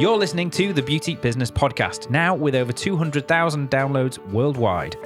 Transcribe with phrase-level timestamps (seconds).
[0.00, 4.96] You're listening to the Beauty Business Podcast, now with over 200,000 downloads worldwide.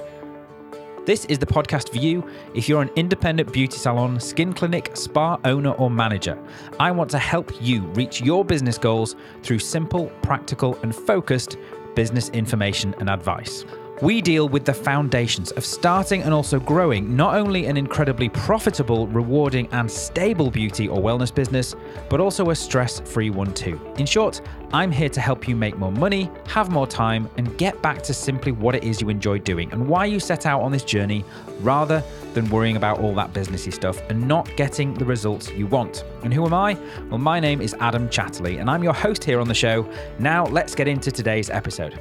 [1.05, 2.25] This is the podcast for you
[2.55, 6.39] if you're an independent beauty salon, skin clinic, spa owner, or manager.
[6.79, 11.57] I want to help you reach your business goals through simple, practical, and focused
[11.97, 13.65] business information and advice.
[14.05, 19.07] We deal with the foundations of starting and also growing not only an incredibly profitable,
[19.07, 21.75] rewarding, and stable beauty or wellness business,
[22.11, 23.81] but also a stress free one too.
[23.97, 24.43] In short,
[24.75, 28.13] I'm here to help you make more money, have more time, and get back to
[28.13, 31.25] simply what it is you enjoy doing and why you set out on this journey
[31.61, 32.03] rather
[32.35, 36.05] than worrying about all that businessy stuff and not getting the results you want.
[36.25, 36.77] And who am I?
[37.09, 39.91] Well, my name is Adam Chatterley, and I'm your host here on the show.
[40.19, 41.99] Now, let's get into today's episode.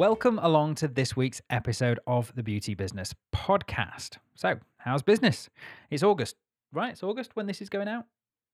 [0.00, 4.16] Welcome along to this week's episode of the Beauty Business Podcast.
[4.34, 5.50] So, how's business?
[5.90, 6.36] It's August,
[6.72, 6.92] right?
[6.92, 8.06] It's August when this is going out?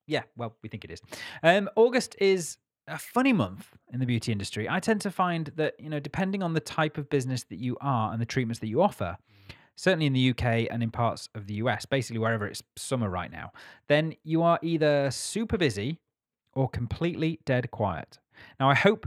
[0.09, 1.01] Yeah, well, we think it is.
[1.45, 4.68] Um, August is a funny month in the beauty industry.
[4.68, 7.76] I tend to find that, you know, depending on the type of business that you
[7.80, 9.16] are and the treatments that you offer,
[9.76, 13.30] certainly in the UK and in parts of the US, basically wherever it's summer right
[13.30, 13.52] now,
[13.87, 16.01] then you are either super busy
[16.54, 18.18] or completely dead quiet.
[18.59, 19.06] Now, I hope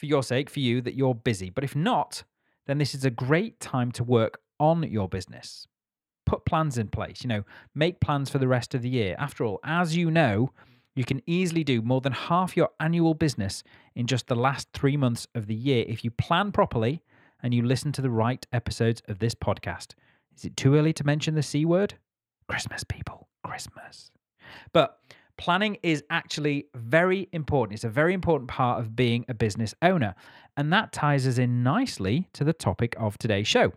[0.00, 1.50] for your sake, for you, that you're busy.
[1.50, 2.24] But if not,
[2.66, 5.66] then this is a great time to work on your business.
[6.24, 9.14] Put plans in place, you know, make plans for the rest of the year.
[9.18, 10.52] After all, as you know,
[10.96, 13.62] you can easily do more than half your annual business
[13.94, 17.02] in just the last three months of the year if you plan properly
[17.42, 19.94] and you listen to the right episodes of this podcast.
[20.36, 21.94] Is it too early to mention the C word?
[22.48, 24.10] Christmas, people, Christmas.
[24.72, 24.98] But
[25.40, 27.74] planning is actually very important.
[27.74, 30.14] It's a very important part of being a business owner.
[30.58, 33.72] And that ties us in nicely to the topic of today's show.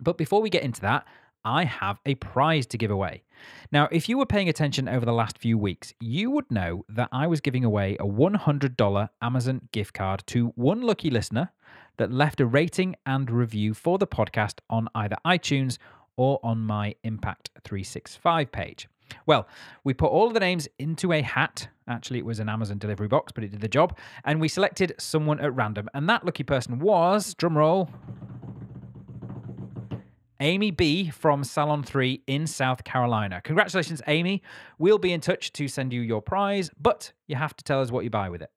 [0.00, 1.06] But before we get into that,
[1.44, 3.24] I have a prize to give away.
[3.70, 7.10] Now, if you were paying attention over the last few weeks, you would know that
[7.12, 11.52] I was giving away a $100 Amazon gift card to one lucky listener
[11.98, 15.76] that left a rating and review for the podcast on either iTunes
[16.16, 18.88] or on my Impact 365 page.
[19.26, 19.48] Well,
[19.84, 21.68] we put all the names into a hat.
[21.88, 23.96] Actually, it was an Amazon delivery box, but it did the job.
[24.24, 25.88] And we selected someone at random.
[25.94, 27.88] And that lucky person was, drumroll,
[30.40, 33.42] Amy B from Salon 3 in South Carolina.
[33.42, 34.42] Congratulations, Amy.
[34.78, 37.90] We'll be in touch to send you your prize, but you have to tell us
[37.90, 38.50] what you buy with it.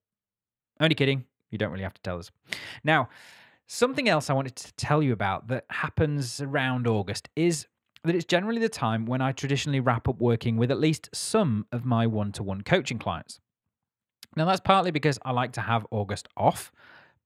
[0.79, 1.25] Only kidding.
[1.51, 2.31] You don't really have to tell us.
[2.83, 3.09] Now,
[3.67, 7.67] something else I wanted to tell you about that happens around August is
[8.03, 11.65] that it's generally the time when I traditionally wrap up working with at least some
[11.71, 13.39] of my one to one coaching clients.
[14.35, 16.71] Now, that's partly because I like to have August off,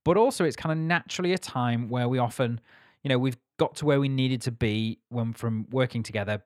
[0.03, 2.59] but also it's kind of naturally a time where we often,
[3.03, 6.43] you know, we've got to where we needed to be when from working together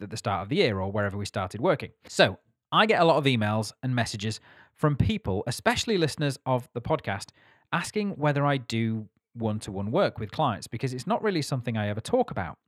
[0.00, 1.90] at the start of the year or wherever we started working.
[2.08, 2.38] So
[2.72, 4.40] I get a lot of emails and messages
[4.74, 7.30] from people, especially listeners of the podcast,
[7.72, 11.76] asking whether I do one to one work with clients because it's not really something
[11.76, 12.58] I ever talk about.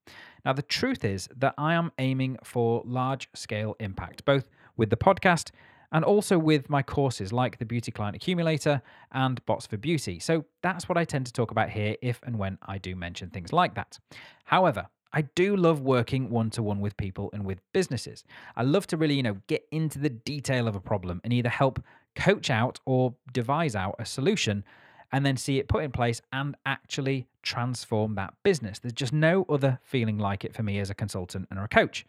[0.44, 4.96] Now, the truth is that I am aiming for large scale impact, both with the
[4.96, 5.50] podcast
[5.92, 10.18] and also with my courses like the Beauty Client Accumulator and Bots for Beauty.
[10.18, 13.30] So that's what I tend to talk about here if and when I do mention
[13.30, 13.98] things like that.
[14.44, 18.24] However, I do love working one to one with people and with businesses.
[18.56, 21.50] I love to really, you know, get into the detail of a problem and either
[21.50, 21.84] help
[22.16, 24.64] coach out or devise out a solution
[25.12, 28.78] and then see it put in place and actually transform that business.
[28.78, 32.06] There's just no other feeling like it for me as a consultant and a coach.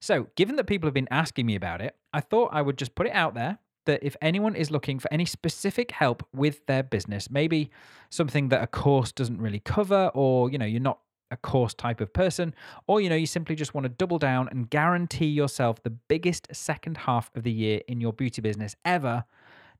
[0.00, 2.94] So, given that people have been asking me about it, I thought I would just
[2.94, 6.82] put it out there that if anyone is looking for any specific help with their
[6.82, 7.70] business, maybe
[8.10, 10.98] something that a course doesn't really cover, or you know, you're not
[11.30, 12.54] a course type of person,
[12.86, 16.48] or you know, you simply just want to double down and guarantee yourself the biggest
[16.52, 19.24] second half of the year in your beauty business ever,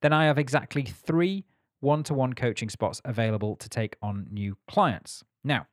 [0.00, 1.44] then I have exactly three
[1.82, 5.22] one to one coaching spots available to take on new clients.
[5.44, 5.66] Now,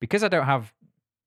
[0.00, 0.72] because I don't have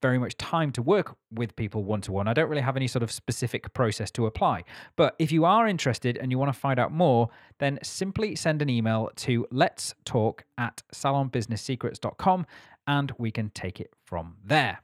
[0.02, 2.28] very much time to work with people one to one.
[2.28, 4.64] I don't really have any sort of specific process to apply.
[4.96, 7.30] But if you are interested and you want to find out more,
[7.60, 12.46] then simply send an email to let's talk at salonbusinesssecrets.com
[12.86, 14.80] and we can take it from there.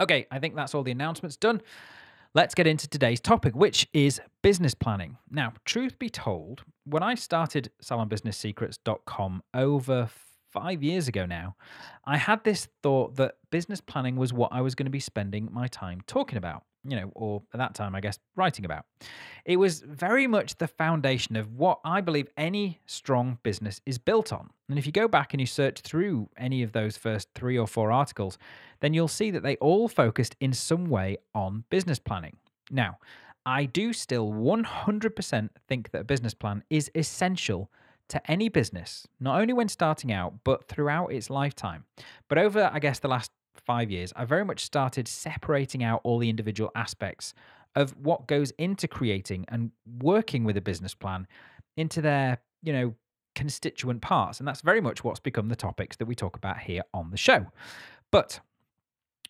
[0.00, 1.62] Okay, I think that's all the announcements done.
[2.36, 5.16] Let's get into today's topic, which is business planning.
[5.30, 10.10] Now, truth be told, when I started salonbusinesssecrets.com over
[10.56, 11.54] five years ago now,
[12.04, 15.48] I had this thought that business planning was what I was going to be spending
[15.52, 18.86] my time talking about, you know, or at that time, I guess, writing about.
[19.44, 24.32] It was very much the foundation of what I believe any strong business is built
[24.32, 24.48] on.
[24.70, 27.66] And if you go back and you search through any of those first three or
[27.66, 28.38] four articles,
[28.80, 32.36] then you'll see that they all focused in some way on business planning.
[32.70, 32.98] Now,
[33.44, 37.70] I do still 100% think that a business plan is essential
[38.08, 41.84] to any business, not only when starting out, but throughout its lifetime.
[42.28, 46.18] But over, I guess, the last five years, I very much started separating out all
[46.18, 47.34] the individual aspects
[47.74, 49.70] of what goes into creating and
[50.00, 51.26] working with a business plan
[51.76, 52.94] into their, you know,
[53.34, 54.38] constituent parts.
[54.38, 57.16] And that's very much what's become the topics that we talk about here on the
[57.18, 57.46] show.
[58.10, 58.40] But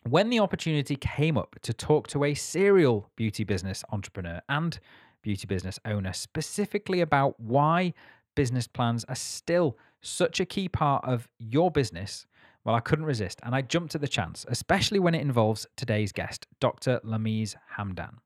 [0.03, 4.79] when the opportunity came up to talk to a serial beauty business entrepreneur and
[5.21, 7.93] beauty business owner specifically about why
[8.37, 12.27] business plans are still such a key part of your business,
[12.63, 16.11] well, I couldn't resist and I jumped at the chance, especially when it involves today's
[16.11, 17.01] guest, Dr.
[17.03, 18.19] Lamees Hamdan.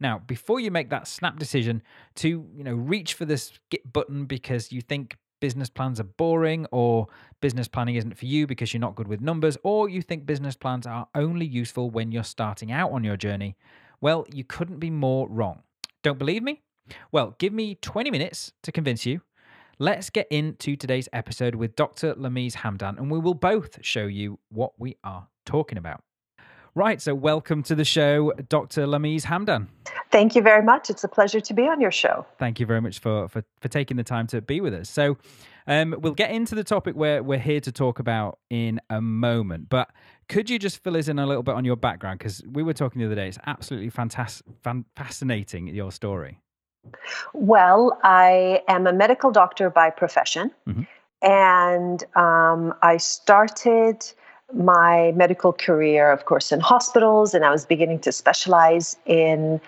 [0.00, 1.80] Now, before you make that snap decision
[2.16, 6.66] to, you know, reach for the skip button because you think business plans are boring
[6.72, 7.06] or
[7.40, 10.56] business planning isn't for you because you're not good with numbers or you think business
[10.56, 13.56] plans are only useful when you're starting out on your journey,
[14.00, 15.62] well, you couldn't be more wrong.
[16.02, 16.62] Don't believe me?
[17.12, 19.20] Well, give me 20 minutes to convince you.
[19.78, 22.14] Let's get into today's episode with Dr.
[22.14, 26.02] Lamees Hamdan, and we will both show you what we are talking about.
[26.74, 28.86] Right, so welcome to the show, Dr.
[28.86, 29.68] Lamees Hamdan.
[30.10, 30.90] Thank you very much.
[30.90, 32.26] It's a pleasure to be on your show.
[32.38, 34.90] Thank you very much for for, for taking the time to be with us.
[34.90, 35.16] So,
[35.66, 39.68] um, we'll get into the topic where we're here to talk about in a moment.
[39.70, 39.90] But
[40.28, 42.18] could you just fill us in a little bit on your background?
[42.18, 43.28] Because we were talking the other day.
[43.28, 46.40] It's absolutely fantastic, fan, fascinating your story.
[47.32, 50.82] Well, I am a medical doctor by profession, mm-hmm.
[51.22, 54.04] and um, I started
[54.52, 59.60] my medical career, of course, in hospitals, and I was beginning to specialize in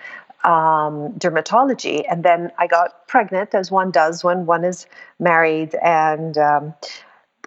[0.43, 2.03] um, dermatology.
[2.09, 4.85] And then I got pregnant, as one does when one is
[5.19, 5.75] married.
[5.81, 6.73] And um,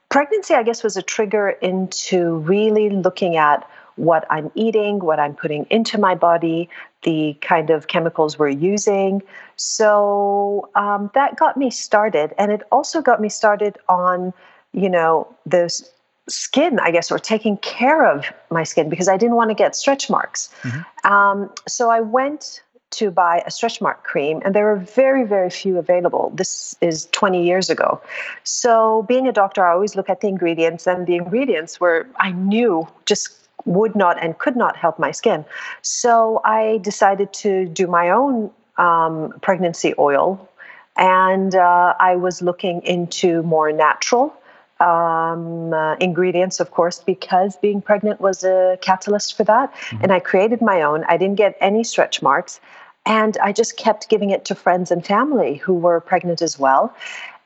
[0.09, 3.69] pregnancy, I guess, was a trigger into really looking at
[3.99, 6.69] what I'm eating, what I'm putting into my body,
[7.03, 9.23] the kind of chemicals we're using.
[9.57, 12.33] So um, that got me started.
[12.39, 14.33] And it also got me started on,
[14.73, 15.91] you know, this
[16.29, 19.75] skin, I guess, or taking care of my skin because I didn't want to get
[19.75, 20.51] stretch marks.
[20.63, 21.13] Mm-hmm.
[21.13, 25.51] Um, so I went to buy a stretch mark cream, and there were very, very
[25.51, 26.33] few available.
[26.35, 28.01] This is 20 years ago.
[28.45, 32.33] So, being a doctor, I always look at the ingredients, and the ingredients were, I
[32.33, 35.45] knew, just would not and could not help my skin.
[35.83, 40.49] So, I decided to do my own um, pregnancy oil,
[40.97, 44.35] and uh, I was looking into more natural
[44.81, 49.73] um, uh, ingredients, of course, because being pregnant was a catalyst for that.
[49.75, 50.05] Mm-hmm.
[50.05, 51.05] And I created my own.
[51.05, 52.61] I didn't get any stretch marks.
[53.07, 56.95] And I just kept giving it to friends and family who were pregnant as well.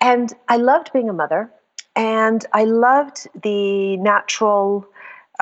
[0.00, 1.50] And I loved being a mother.
[1.94, 4.86] And I loved the natural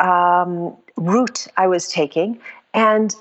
[0.01, 2.39] um, route I was taking.
[2.75, 3.15] And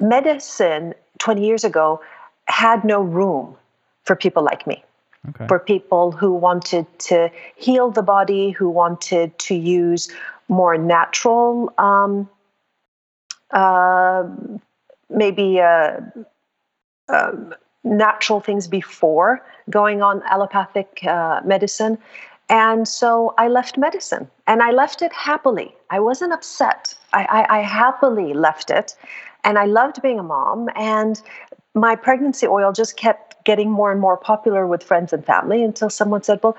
[0.00, 2.00] medicine 20 years ago
[2.46, 3.56] had no room
[4.04, 4.84] for people like me
[5.28, 5.46] okay.
[5.46, 10.10] for people who wanted to heal the body, who wanted to use
[10.48, 12.28] more natural, um,
[13.52, 14.24] uh,
[15.08, 16.00] maybe uh,
[17.08, 17.32] uh,
[17.84, 21.98] natural things before going on allopathic uh, medicine.
[22.52, 25.74] And so I left medicine and I left it happily.
[25.88, 26.94] I wasn't upset.
[27.14, 28.94] I, I, I happily left it.
[29.42, 30.68] And I loved being a mom.
[30.76, 31.20] And
[31.74, 35.88] my pregnancy oil just kept getting more and more popular with friends and family until
[35.88, 36.54] someone said, Well,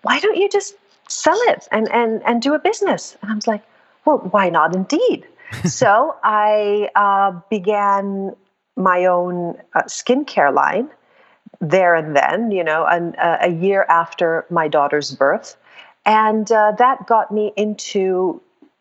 [0.00, 0.76] why don't you just
[1.08, 3.14] sell it and, and, and do a business?
[3.20, 3.62] And I was like,
[4.06, 5.26] Well, why not indeed?
[5.66, 8.34] so I uh, began
[8.76, 10.88] my own uh, skincare line
[11.68, 15.56] there and then, you know, an, uh, a year after my daughter's birth.
[16.06, 18.40] And uh, that got me into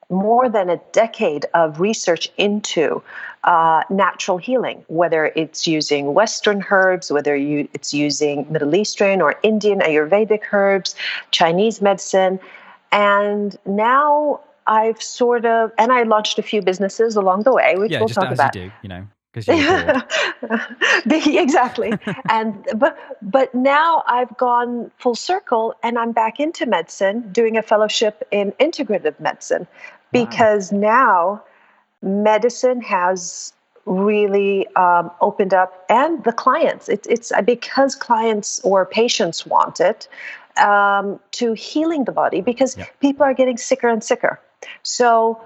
[0.10, 3.02] more than a decade of research into
[3.44, 9.36] uh, natural healing, whether it's using Western herbs, whether you, it's using Middle Eastern or
[9.44, 10.96] Indian Ayurvedic herbs,
[11.32, 12.40] Chinese medicine.
[12.92, 17.92] And now I've sort of, and I launched a few businesses along the way, which
[17.92, 18.56] yeah, we'll talk about.
[18.56, 19.08] You do, you know
[21.38, 21.92] exactly
[22.30, 27.62] and but but now i've gone full circle and i'm back into medicine doing a
[27.62, 29.68] fellowship in integrative medicine
[30.12, 30.80] because wow.
[30.80, 31.44] now
[32.02, 33.54] medicine has
[33.86, 39.80] really um, opened up and the clients it, it's uh, because clients or patients want
[39.80, 40.08] it
[40.58, 42.88] um, to healing the body because yep.
[43.00, 44.40] people are getting sicker and sicker
[44.84, 45.42] so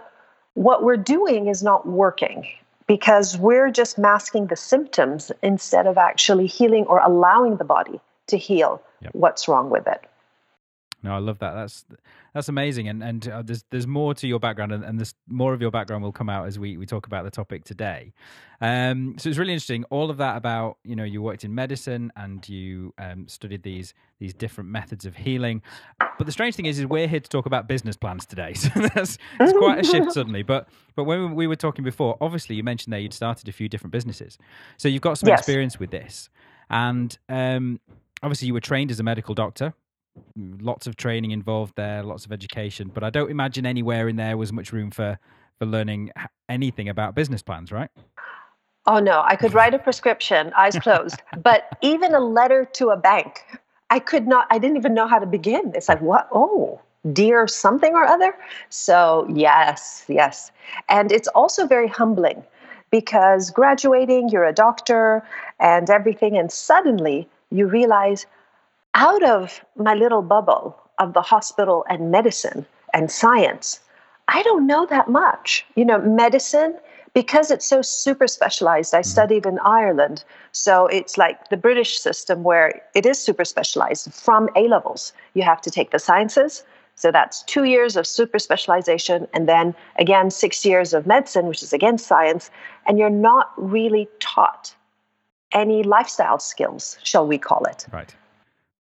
[0.53, 2.46] what we're doing is not working
[2.88, 8.38] because we're just masking the symptoms instead of actually healing or allowing the body to
[8.38, 9.13] heal yep.
[9.13, 10.03] what's wrong with it.
[11.04, 11.54] No, I love that.
[11.54, 11.86] That's
[12.34, 15.54] that's amazing, and and uh, there's there's more to your background, and, and there's more
[15.54, 18.13] of your background will come out as we we talk about the topic today.
[18.62, 19.84] Um, so it's really interesting.
[19.92, 23.94] All of that about you know you worked in medicine and you um, studied these
[24.20, 25.62] these different methods of healing.
[26.18, 28.54] But the strange thing is, is we're here to talk about business plans today.
[28.56, 30.42] So that's, that's quite a shift suddenly.
[30.42, 33.70] But but when we were talking before, obviously you mentioned there you'd started a few
[33.70, 34.39] different businesses,
[34.77, 35.39] so you've got some Yes.
[35.42, 36.30] experience with this,
[36.72, 37.80] and um,
[38.24, 39.75] obviously you were trained as a medical doctor
[40.36, 42.92] lots of training involved there, lots of education.
[42.94, 45.18] But I don't imagine anywhere in there was much room for
[45.58, 46.12] for learning
[46.50, 47.90] anything about business plans, right?
[48.86, 51.22] Oh no, I could write a prescription, eyes closed.
[51.44, 53.44] but even a letter to a bank,
[53.90, 55.74] I could not, I didn't even know how to begin.
[55.76, 56.28] It's like, what?
[56.32, 56.80] Oh,
[57.14, 58.34] dear something or other.
[58.70, 60.52] So, yes, yes.
[60.90, 62.44] And it's also very humbling
[62.92, 65.24] because graduating, you're a doctor
[65.60, 68.26] and everything, and suddenly you realize
[68.98, 73.80] out of my little bubble of the hospital and medicine and science,
[74.27, 75.66] I don't know that much.
[75.75, 76.75] You know, medicine,
[77.13, 79.08] because it's so super specialized, I mm-hmm.
[79.08, 80.24] studied in Ireland.
[80.51, 85.13] So it's like the British system where it is super specialized from A levels.
[85.36, 86.63] You have to take the sciences.
[86.96, 91.62] So that's two years of super specialization, and then again, six years of medicine, which
[91.62, 92.50] is again science.
[92.88, 94.74] And you're not really taught
[95.51, 97.86] any lifestyle skills, shall we call it.
[97.94, 98.16] Right.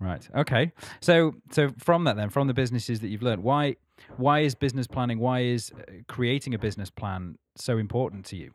[0.00, 0.26] Right.
[0.35, 0.73] Okay.
[1.00, 3.76] So so from that then, from the businesses that you've learned, why
[4.16, 8.52] why is business planning, why is uh, creating a business plan so important to you?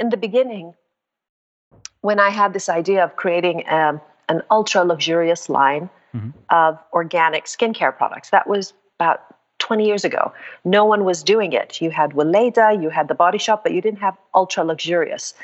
[0.00, 0.74] in the beginning,
[2.02, 6.32] when I had this idea of creating um, an ultra luxurious line Mhm.
[6.50, 9.20] of organic skincare products, that was about
[9.58, 10.32] 20 years ago.
[10.64, 11.80] No one was doing it.
[11.82, 15.34] You had Weleda, you had the Body Shop, but you didn't have ultra luxurious.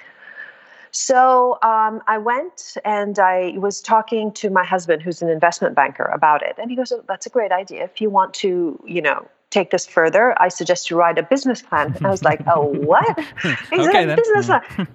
[0.95, 6.05] So um, I went and I was talking to my husband, who's an investment banker,
[6.05, 7.83] about it, and he goes, oh, "That's a great idea.
[7.83, 10.35] If you want to, you know." Take this further.
[10.43, 11.95] I suggest you write a business plan.
[11.95, 13.07] And I was like, "Oh, what?"
[13.73, 14.17] Okay said.
[14.17, 14.89] "Business plan." and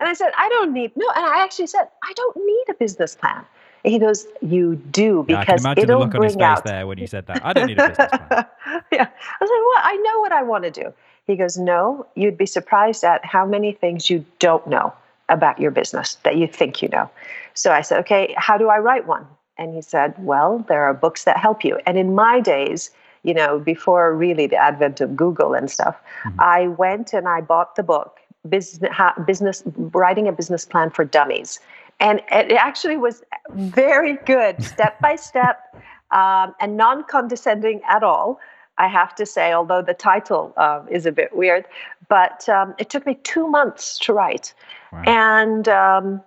[0.00, 3.14] I said, "I don't need no." And I actually said, "I don't need a business
[3.14, 3.44] plan."
[3.84, 6.34] And he goes, "You do Yeah, I can because imagine the it'll look on his
[6.34, 7.46] bring face out." there when you said that.
[7.46, 8.46] I don't need a business plan.
[8.90, 10.92] yeah, I was like, "Well, I know what I want to do."
[11.28, 14.94] He goes, "No, you'd be surprised at how many things you don't know
[15.28, 17.10] about your business that you think you know."
[17.54, 19.26] So I said, "Okay, how do I write one?"
[19.58, 22.90] And he said, "Well, there are books that help you." And in my days,
[23.22, 26.34] you know, before really the advent of Google and stuff, Mhm.
[26.38, 28.92] I went and I bought the book, Business,
[29.24, 31.58] business Writing a Business Plan for Dummies.
[31.98, 35.74] And it actually was very good, step by step,
[36.10, 38.38] um, and non condescending at all.
[38.78, 41.64] I have to say, although the title um, is a bit weird,
[42.08, 44.54] but um, it took me two months to write.
[44.92, 45.02] Wow.
[45.06, 46.22] And um,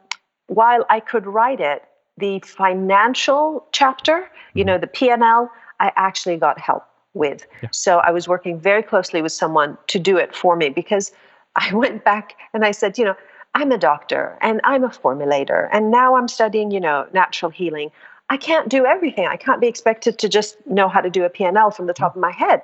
[0.48, 1.84] while I could write it,
[2.18, 7.46] the financial chapter, you know, the P&L, I actually got help with.
[7.62, 7.70] Yeah.
[7.72, 11.12] So I was working very closely with someone to do it for me because
[11.56, 13.16] I went back and I said, you know,
[13.56, 17.92] I'm a doctor and I'm a formulator and now I'm studying, you know, natural healing.
[18.30, 19.28] I can't do everything.
[19.28, 22.16] I can't be expected to just know how to do a P&L from the top
[22.16, 22.62] of my head.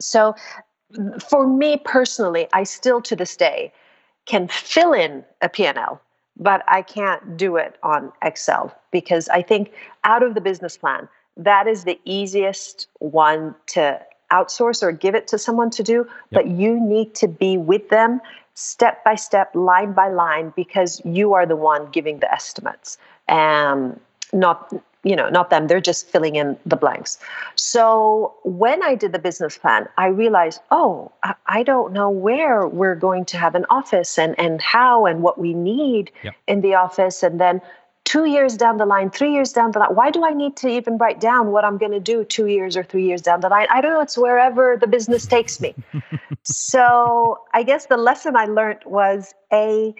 [0.00, 0.34] So
[1.28, 3.72] for me personally, I still to this day
[4.26, 6.00] can fill in a P&L,
[6.36, 9.72] but I can't do it on Excel because I think
[10.04, 14.00] out of the business plan, that is the easiest one to
[14.32, 18.20] outsource or give it to someone to do, but you need to be with them
[18.54, 22.98] step by step, line by line, because you are the one giving the estimates.
[23.28, 24.00] Um,
[24.32, 24.72] not
[25.04, 25.68] you know not them.
[25.68, 27.18] They're just filling in the blanks.
[27.54, 32.66] So when i did the business plan i realized oh i, I don't know where
[32.66, 36.34] we're going to have an office and and how and what we need Yep.
[36.46, 37.22] in the office.
[37.22, 37.60] And then
[38.04, 40.68] two years down the line three years down the line why do i need to
[40.68, 43.48] even write down what i'm going to do two years or three years down the
[43.48, 43.66] line?
[43.70, 44.00] I don't know.
[44.00, 45.74] It's wherever the business takes me.
[46.42, 49.94] So i guess the lesson i learned was a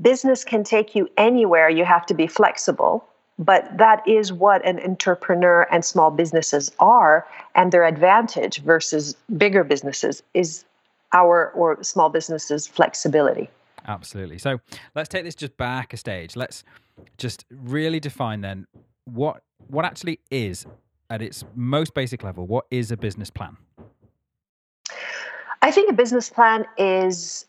[0.00, 1.68] business can take you anywhere.
[1.68, 3.04] You have to be flexible
[3.38, 9.64] but that is what an entrepreneur and small businesses are and their advantage versus bigger
[9.64, 10.64] businesses is
[11.12, 13.48] our or small businesses flexibility
[13.86, 14.36] Absolutely.
[14.36, 14.60] So
[14.94, 16.36] let's take this just back a stage.
[16.36, 16.62] Let's
[17.16, 18.66] just really define then
[19.06, 20.66] what what actually is
[21.08, 22.46] at its most basic level.
[22.46, 23.56] What is a business plan?
[25.62, 27.46] i think a business plan is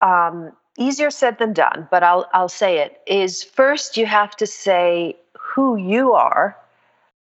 [0.00, 4.46] um, easier said than done but I'll, I'll say it is first you have to
[4.46, 6.56] say who you are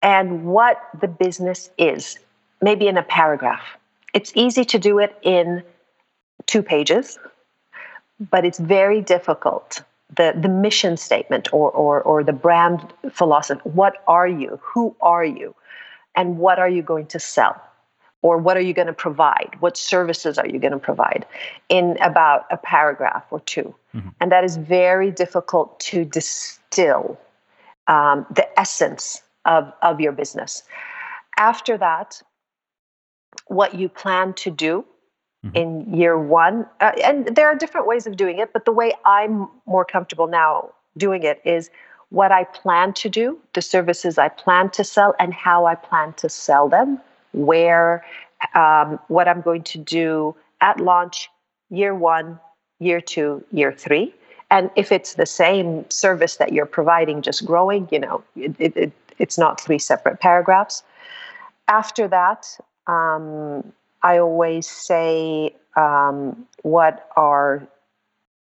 [0.03, 2.19] and what the business is
[2.63, 3.63] maybe in a paragraph.
[4.15, 5.63] It's easy to do it in
[6.47, 7.19] two pages
[8.31, 9.83] but it's very difficult.
[10.17, 14.61] The the mission statement or or or the brand philosophy what are you?
[14.63, 15.55] Who are you?
[16.15, 17.61] And what are you going to sell?
[18.23, 19.57] Or what are you going to provide?
[19.61, 21.27] What services are you going to provide
[21.69, 24.09] in about a paragraph or 2 Mm-hmm.
[24.21, 27.19] And that is very difficult to distill
[27.89, 30.63] um, the essence of, of your business.
[31.37, 32.23] After that,
[33.49, 34.85] what you plan to do
[35.45, 35.57] Mhm.
[35.57, 38.93] in year one, uh, and there are different ways of doing it, but the way
[39.05, 41.69] I'm more comfortable now doing it is
[42.11, 46.13] what I plan to do, the services I plan to sell, and how I plan
[46.15, 47.01] to sell them,
[47.33, 48.05] where,
[48.55, 51.29] um, what I'm going to do at launch,
[51.71, 52.39] year one,
[52.79, 54.15] year two, year three.
[54.51, 58.77] And if it's the same service that you're providing, just growing, you know, it, it,
[58.77, 60.83] it, it's not three separate paragraphs.
[61.69, 62.47] After that,
[62.87, 63.73] um,
[64.03, 67.67] I always say um, what our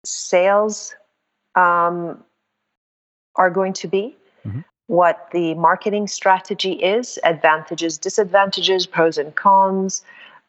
[0.04, 0.96] sales
[1.56, 2.24] um,
[3.36, 4.16] are going to be,
[4.46, 4.64] Mhm.
[4.90, 10.04] What the marketing strategy is, advantages, disadvantages, pros and cons,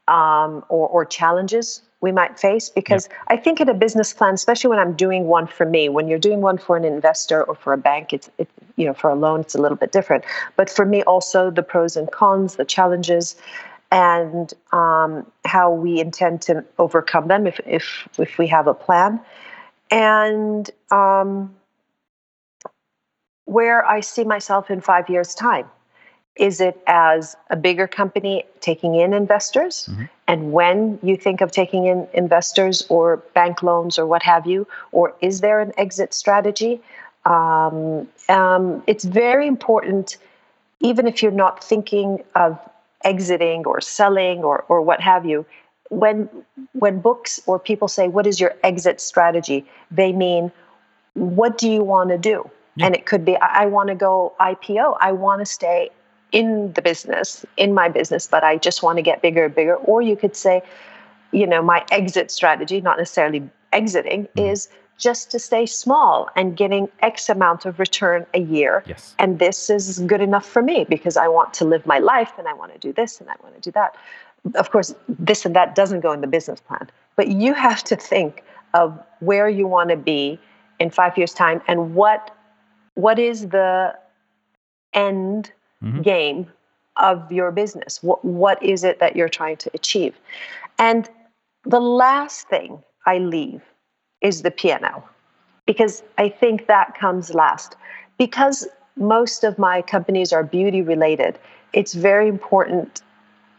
[0.09, 2.70] um, or, or challenges we might face.
[2.70, 6.09] Because I think in a business plan, especially when I'm doing one for me, when
[6.09, 9.11] you're doing one for an investor or for a bank, it's it, you know for
[9.11, 10.25] a loan, it's a little bit different.
[10.56, 13.37] But for me, also the pros and cons, the challenges,
[13.92, 19.20] and um, how we intend to overcome them if if if we have a plan,
[19.90, 21.54] and um,
[23.50, 25.66] where I see myself in five years' time.
[26.37, 29.88] Is it as a bigger company taking in investors?
[29.90, 30.09] Mhm.
[30.28, 34.69] And when you think of taking in investors or bank loans or what have you,
[34.92, 36.80] or is there an exit strategy?
[37.25, 40.16] Um, um, it's very important,
[40.78, 42.57] even if you're not thinking of
[43.02, 45.45] exiting or selling or, or what have you.
[45.88, 46.28] When
[46.83, 50.52] when books or people say, "What is your exit strategy?" they mean,
[51.14, 52.86] "What do you want to do?" Yeah.
[52.86, 54.96] And it could be, "I, I want to go IPO.
[55.00, 55.90] I want to stay
[56.32, 59.76] in the business, in my business, but I just want to get bigger and bigger."
[59.76, 60.62] Or you could say,
[61.32, 64.50] "You know, my exit strategy, not necessarily exiting, Mhm.
[64.50, 69.14] is just to stay small and getting X amount of return a year." Yes.
[69.18, 72.47] and this is good enough for me because I want to live my life and
[72.47, 73.97] I want to do this and I want to do that.
[74.54, 77.97] Of course, this and that doesn't go in the business plan, but you have to
[77.97, 78.42] think
[78.75, 80.38] of where you want to be
[80.78, 82.30] in five years' time and what
[82.94, 83.96] what is the
[84.92, 86.02] end Mhm.
[86.02, 86.52] game
[86.96, 88.02] of your business.
[88.02, 90.14] What what is it that you're trying to achieve?
[90.78, 91.08] And
[91.64, 93.62] the last thing I leave
[94.20, 95.08] is the P&L
[95.66, 97.76] because I think that comes last.
[98.18, 101.38] Because most of my companies are beauty related,
[101.72, 103.02] it's very important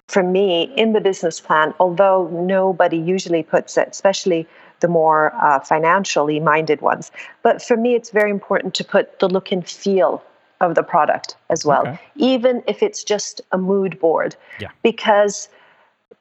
[0.07, 4.45] for me in the business plan, although nobody usually puts it, especially
[4.81, 7.11] the more uh, financially minded ones.
[7.43, 10.23] But for me, it's very important to put the look and feel
[10.59, 11.99] of the product as well, Okay.
[12.15, 14.35] even if it's just a mood board.
[14.59, 14.69] Yeah.
[14.83, 15.49] Because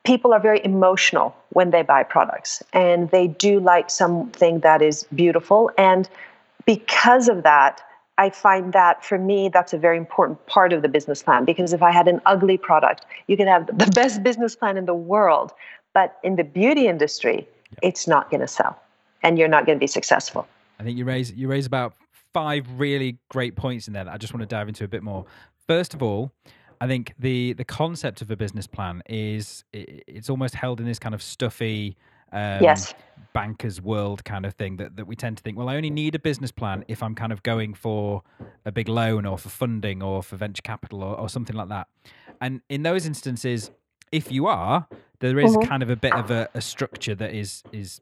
[0.05, 5.05] people are very emotional when they buy products and they do like something that is
[5.15, 5.71] beautiful.
[5.77, 6.09] And
[6.65, 7.83] because of that,
[8.17, 11.45] I find that for me, that's a very important part of the business plan.
[11.45, 14.87] Because if I had an ugly product, you can have the best business plan in
[14.87, 15.53] the world,
[15.95, 17.47] but in the beauty industry,
[17.83, 18.81] it's not going to sell
[19.23, 20.47] and you're not going to be successful.
[20.79, 21.95] I think you raise you raise about
[22.33, 25.03] five really great points in there that I just want to dive into a bit
[25.03, 25.27] more.
[25.67, 26.33] First of all,
[26.81, 30.99] I think the the concept of a business plan is it's almost held in this
[30.99, 31.97] kind of stuffy
[32.33, 32.95] um, Yes.
[33.33, 36.15] bankers world kind of thing that, that we tend to think well I only need
[36.15, 38.23] a business plan if I'm kind of going for
[38.65, 41.89] a big loan or for funding or for venture capital or, or something like that
[42.41, 43.71] and in those instances
[44.13, 44.87] if you are
[45.21, 45.67] there is Mhm.
[45.69, 48.01] kind of a bit of a, a structure that is is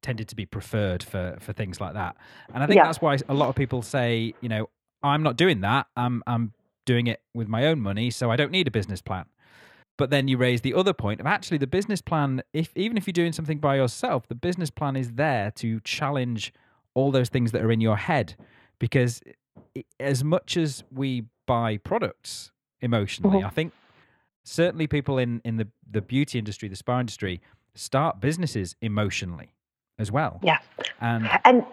[0.00, 2.16] tended to be preferred for for things like that
[2.52, 2.84] and I think Yeah.
[2.84, 4.68] that's why a lot of people say you know
[5.02, 6.52] I'm not doing that I'm I'm
[6.86, 9.26] doing it with my own money so I don't need a business plan
[9.98, 13.06] but then you raise the other point of actually the business plan if even if
[13.06, 16.52] you're doing something by yourself the business plan is there to challenge
[16.94, 18.34] all those things that are in your head
[18.80, 19.22] because
[20.00, 23.46] as much as we buy products emotionally Mhm.
[23.46, 23.72] i think
[24.44, 27.40] certainly people in in the the beauty industry the spa industry
[27.74, 29.52] start businesses emotionally
[29.98, 30.58] as well Yeah.
[31.00, 31.64] and And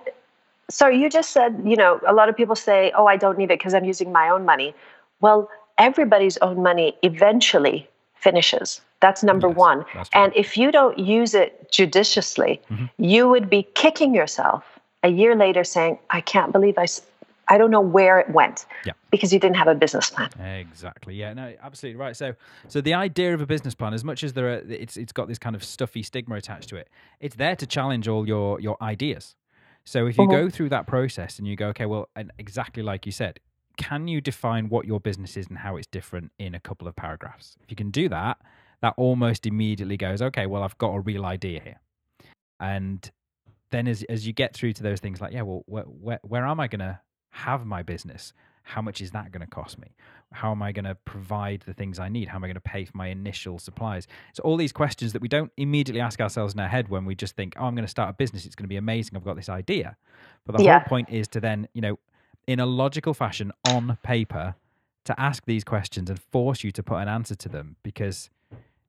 [0.69, 3.45] so you just said, you know, a lot of people say, oh, I don't need
[3.49, 4.75] it because I'm using my own money.
[5.19, 8.79] Well, everybody's own money eventually finishes.
[8.99, 9.84] That's number Yes, one.
[9.95, 10.10] that's.
[10.13, 12.88] And if you don't use it judiciously, Mhm.
[12.99, 14.63] you would be kicking yourself
[15.01, 16.86] a year later saying, I can't believe I,
[17.49, 18.93] I don't know where it went Yeah.
[19.12, 20.29] because you didn't have a business plan.
[20.39, 21.15] Exactly.
[21.15, 21.33] Yeah.
[21.33, 21.53] No.
[21.62, 22.15] Absolutely right.
[22.15, 22.33] So,
[22.67, 25.27] so the idea of a business plan, as much as there, are, it's it's got
[25.27, 26.89] this kind of stuffy stigma attached to it.
[27.19, 29.35] It's there to challenge all your your ideas.
[29.85, 30.31] So if you Mhm.
[30.31, 33.39] go through that process and you go, okay, well, and exactly like you said,
[33.77, 36.95] can you define what your business is and how it's different in a couple of
[36.95, 37.55] paragraphs?
[37.63, 38.38] If you can do that,
[38.81, 41.79] that almost immediately goes, okay, well, I've got a real idea here.
[42.59, 43.09] And
[43.71, 46.45] then as as you get through to those things like, yeah, well, where where, where
[46.45, 46.99] am I going to
[47.31, 48.33] have my business?
[48.63, 49.95] How much is that going to cost me?
[50.31, 52.27] How am I going to provide the things I need?
[52.27, 54.05] How am I going to pay for my initial supplies?
[54.33, 57.15] So all these questions that we don't immediately ask ourselves in our head when we
[57.15, 58.45] just think, oh, I'm going to start a business.
[58.45, 59.15] It's going to be amazing.
[59.17, 59.97] I've got this idea.
[60.45, 60.73] But the Yeah.
[60.73, 61.97] whole point is to then, you know,
[62.45, 64.55] in a logical fashion on paper,
[65.05, 67.77] to ask these questions and force you to put an answer to them.
[67.81, 68.29] Because,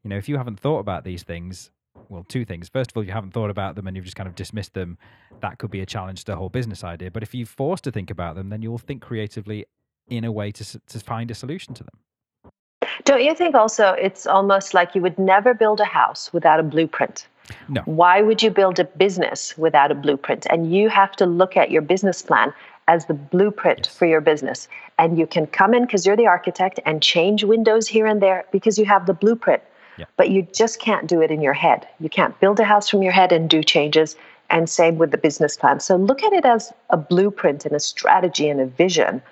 [0.03, 1.70] you know, if you haven't thought about these things,
[2.09, 2.68] well, two things.
[2.68, 4.98] First of all, you haven't thought about them and you've just kind of dismissed them.
[5.40, 7.11] That could be a challenge to the whole business idea.
[7.11, 9.66] But if you're forced to think about them, then you'll think creatively
[10.09, 12.50] in a way to to find a solution to them.
[13.05, 16.62] Don't you think also it's almost like you would never build a house without a
[16.62, 17.26] blueprint?
[17.68, 17.83] No.
[17.85, 20.46] Why would you build a business without a blueprint?
[20.50, 22.53] And you have to look at your business plan
[22.88, 23.96] as the blueprint Yes.
[23.96, 24.68] for your business.
[24.98, 28.44] And you can come in because you're the architect and change windows here and there
[28.53, 29.62] because you have the blueprint.
[30.01, 30.07] Yeah.
[30.17, 31.87] But you just can't do it in your head.
[32.01, 34.17] You can't build a house from your head and do changes.
[34.49, 35.79] And same with the business plan.
[35.79, 39.23] So look at it as a blueprint and a strategy and a vision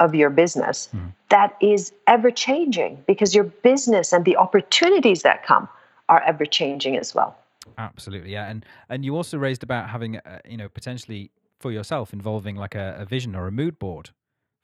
[0.00, 1.12] of your business Mhm.
[1.28, 5.68] that is ever changing because your business and the opportunities that come
[6.08, 7.36] are ever changing as well.
[7.78, 12.12] Absolutely, yeah, and and you also raised about having, uh, you know, potentially for yourself
[12.12, 14.10] involving like a, a vision or a mood board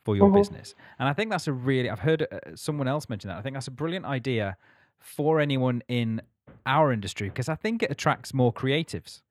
[0.05, 0.35] for your Mhm.
[0.35, 3.39] business, and I think that's a really I've heard uh, someone else mention that.
[3.39, 4.57] I think that's a brilliant idea
[5.01, 6.21] for anyone in
[6.67, 9.23] our industry because I think it attracts more creatives,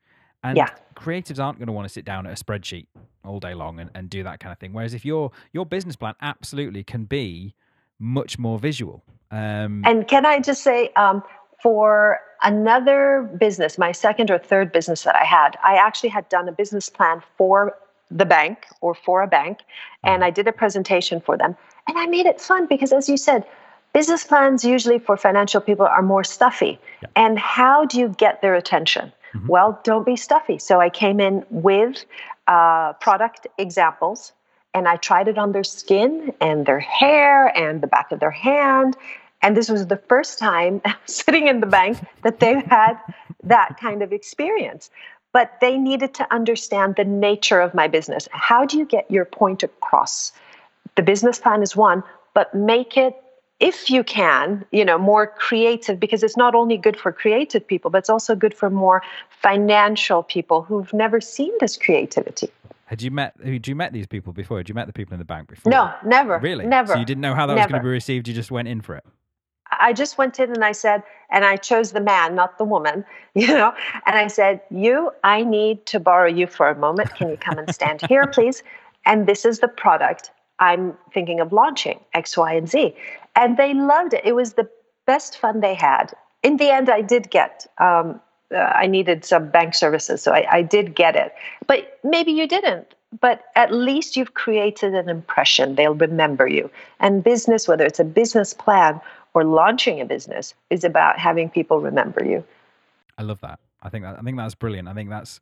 [0.44, 0.70] and Yeah.
[0.96, 2.88] creatives aren't going to want to sit down at a spreadsheet
[3.24, 4.74] all day long and, and do that kind of thing.
[4.74, 7.56] Whereas if your your business plan absolutely can be
[8.00, 9.04] much more visual.
[9.32, 11.22] Um, And can I just say, um,
[11.62, 16.48] for another business, my second or third business that I had, I actually had done
[16.48, 17.78] a business plan for
[18.10, 19.60] the bank or for a bank,
[20.04, 21.56] and I did a presentation for them.
[21.88, 23.46] And I made it fun because, as you said,
[23.94, 26.80] business plans usually for financial people are more stuffy.
[27.02, 27.10] Yeah.
[27.16, 29.12] And how do you get their attention?
[29.34, 29.48] Mhm.
[29.48, 30.58] Well, don't be stuffy.
[30.58, 32.06] So I came in with
[32.48, 34.34] uh, product examples
[34.74, 38.32] and I tried it on their skin and their hair and the back of their
[38.32, 38.96] hand.
[39.42, 42.96] And this was the first time sitting in the bank that they had
[43.44, 44.90] that kind of experience.
[45.32, 48.28] But they needed to understand the nature of my business.
[48.32, 50.32] How do you get your point across?
[50.96, 53.16] The business plan is one, but make it
[53.60, 57.92] if you can, you know, more creative because it's not only good for creative people,
[57.92, 62.50] but it's also good for more financial people who've never seen this creativity.
[62.86, 64.58] had you met had you met these people before?
[64.58, 65.70] Had you met the people in the bank before?
[65.70, 66.40] No, never.
[66.40, 66.66] Really?
[66.66, 66.94] Never.
[66.94, 68.28] So you didn't know how that was going to be received.
[68.28, 69.06] You just went in for it.
[69.72, 73.06] I just went in and I said, and I chose the man, not the woman,
[73.36, 73.74] you know,
[74.06, 77.14] and I said, You, I need to borrow you for a moment.
[77.16, 78.64] Can you come and stand here, please?
[79.06, 82.94] And this is the product I'm thinking of launching, X, Y, and Z.
[83.40, 84.22] And they loved it.
[84.26, 84.70] It was the
[85.06, 86.14] best fun they had.
[86.44, 88.20] In the end, I did get, um,
[88.54, 91.34] uh, I needed some bank services, so I, I did get it.
[91.66, 92.94] But maybe you didn't.
[93.22, 95.76] But at least you've created an impression.
[95.76, 96.70] They'll remember you.
[97.00, 99.00] And business, whether it's a business plan
[99.34, 102.44] or launching a business, is about having people remember you.
[103.18, 103.60] I love that.
[103.82, 104.88] I think that I think that's brilliant.
[104.88, 105.40] I think that's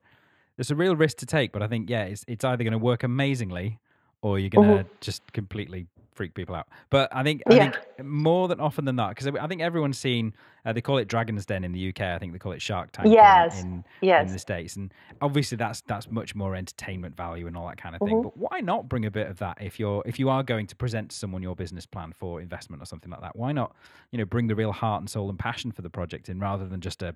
[0.58, 2.78] it's a real risk to take, but I think yeah, it's it's either going to
[2.78, 3.80] work amazingly
[4.22, 6.68] or you're going to just completely freak people out.
[6.90, 7.72] But I think I Yeah.
[7.72, 10.34] think more than often than not, because I think everyone's seen
[10.66, 12.02] uh, they call it Dragon's Den in the UK.
[12.02, 14.34] I think they call it Shark Tank in- Yes, in, in Yes.
[14.34, 18.02] the states, and obviously that's that's much more entertainment value and all that kind of
[18.02, 18.18] thing.
[18.18, 18.24] Mhm.
[18.24, 20.76] But why not bring a bit of that if you're if you are going to
[20.76, 23.36] present to someone your business plan for investment or something like that?
[23.36, 23.76] Why not
[24.12, 26.68] you know bring the real heart and soul and passion for the project in rather
[26.68, 27.16] than just a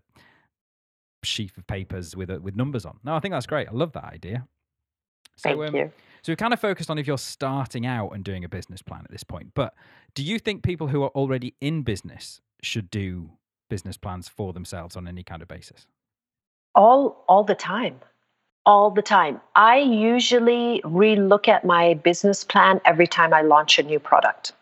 [1.24, 3.00] sheaf of papers with a, with numbers on?
[3.04, 3.68] No, I think that's great.
[3.68, 4.48] I love that idea.
[5.38, 5.92] So, Thank um, you.
[6.24, 9.02] So we've kind of focused on if you're starting out and doing a business plan
[9.04, 9.54] at this point.
[9.56, 9.74] But
[10.14, 13.32] do you think people who are already in business should do
[13.70, 15.88] business plans for themselves on any kind of basis?
[16.76, 18.00] All all the time.
[18.66, 19.42] All the time.
[19.56, 24.54] I usually relook at my business plan every time I launch a new product.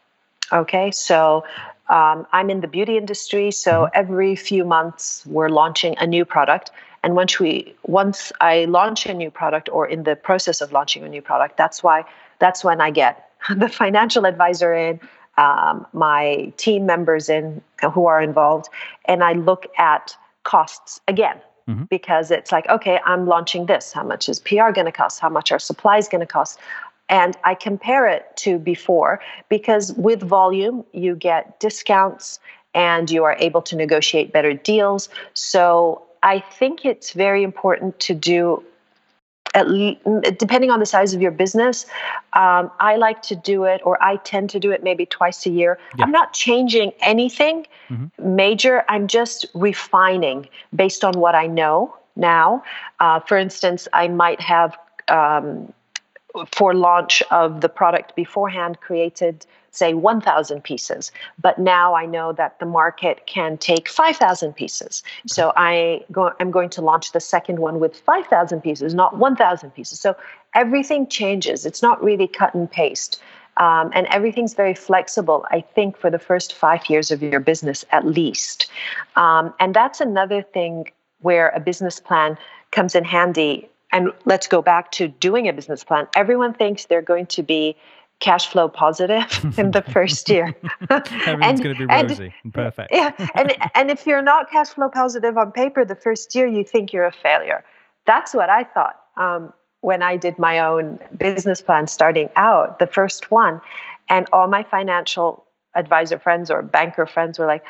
[0.54, 1.44] Okay, so
[1.90, 3.90] um, I'm in the beauty industry, so Mhm.
[3.94, 6.72] every few months we're launching a new product.
[7.04, 11.04] And once we once I launch a new product or in the process of launching
[11.04, 12.06] a new product, that's why
[12.40, 15.00] that's when I get the financial advisor in,
[15.38, 17.62] um, my team members in
[17.94, 18.68] who are involved,
[19.06, 21.88] and I look at costs again Mhm.
[21.88, 23.94] because it's like, okay, I'm launching this.
[23.94, 25.20] How much is PR going to cost?
[25.20, 26.60] How much are supplies going to cost?
[27.08, 32.40] And I compare it to before because with volume, you get discounts
[32.74, 35.10] and you are able to negotiate better deals.
[35.34, 38.64] So I think it's very important to do
[39.56, 39.96] at le-
[40.32, 41.86] depending on the size of your business,
[42.34, 45.50] um, I like to do it, or I tend to do it maybe twice a
[45.50, 45.80] year.
[45.98, 46.06] Yeah.
[46.06, 48.36] I'm not changing anything Mm-hmm.
[48.36, 48.86] major.
[48.88, 52.64] I'm just refining based on what I know now.
[53.00, 54.78] Uh, for instance, I might have
[55.08, 55.74] um,
[56.52, 61.12] for launch of the product beforehand created say 1000 pieces.
[61.42, 65.04] But now i know that the market can take 5000 pieces.
[65.28, 69.72] So i go, i'm going to launch the second one with 5000 pieces not 1000
[69.72, 70.00] pieces.
[70.00, 70.16] So
[70.54, 71.66] everything changes.
[71.66, 73.22] It's not really cut and paste.
[73.58, 77.86] Um, and everything's very flexible i think for the first five years of your business
[77.92, 78.70] at least.
[79.16, 82.38] Um, and that's another thing where a business plan
[82.72, 83.70] comes in handy.
[83.92, 86.08] And let's go back to doing a business plan.
[86.16, 87.76] Everyone thinks they're going to be
[88.20, 89.26] cash flow positive
[89.58, 90.54] in the first year.
[90.90, 92.92] Everything's going to be rosy and, perfect.
[92.94, 96.64] Yeah, and and if you're not cash flow positive on paper the first year, you
[96.64, 97.64] think you're a failure.
[98.06, 102.88] That's what I thought um, when I did my own business plan starting out, the
[102.88, 103.62] first one,
[104.10, 107.64] and all my financial advisor friends or banker friends were like,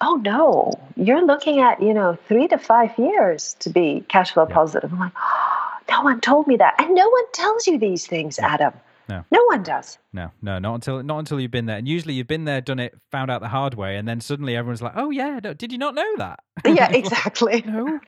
[0.00, 4.46] "Oh no, you're looking at you know three to five years to be cash flow
[4.48, 4.54] Yeah.
[4.54, 8.06] positive." I'm like, oh, "No one told me that, and no one tells you these
[8.06, 8.52] things, Yeah.
[8.52, 8.72] Adam.
[9.08, 9.24] No.
[9.30, 11.78] no one does." No, no, not until not until you've been there.
[11.78, 14.56] And usually you've been there, done it, found out the hard way, and then suddenly
[14.56, 17.62] everyone's like, "Oh yeah, no, did you not know that?" Yeah, exactly.
[17.66, 18.00] no,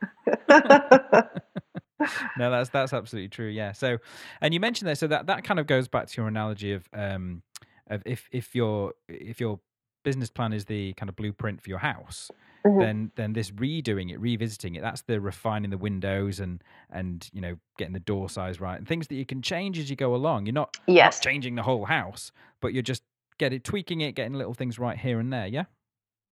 [2.38, 3.48] no, that's that's absolutely true.
[3.48, 3.72] Yeah.
[3.72, 3.98] So,
[4.40, 6.88] and you mentioned that, so that that kind of goes back to your analogy of
[6.92, 7.42] um
[7.88, 9.61] of if if your if your
[10.07, 12.31] business plan is the kind of blueprint for your house,
[12.64, 12.81] Mhm.
[12.81, 17.40] then then this redoing it, revisiting it, that's the refining the windows and and you
[17.40, 20.14] know getting the door size right and things that you can change as you go
[20.14, 20.47] along.
[20.47, 21.19] You're not Yes.
[21.19, 23.03] not changing the whole house, but you're just
[23.38, 25.49] get it tweaking it, getting little things right here and there.
[25.49, 25.64] Yeah.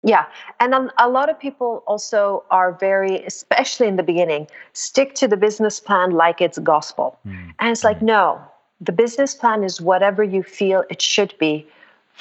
[0.04, 0.26] Yeah.
[0.60, 5.28] And um, a lot of people also are very, especially in the beginning, stick to
[5.28, 7.18] the business plan like it's gospel.
[7.24, 7.50] Hmm.
[7.60, 8.42] And it's like, no,
[8.82, 11.68] the business plan is whatever you feel it should be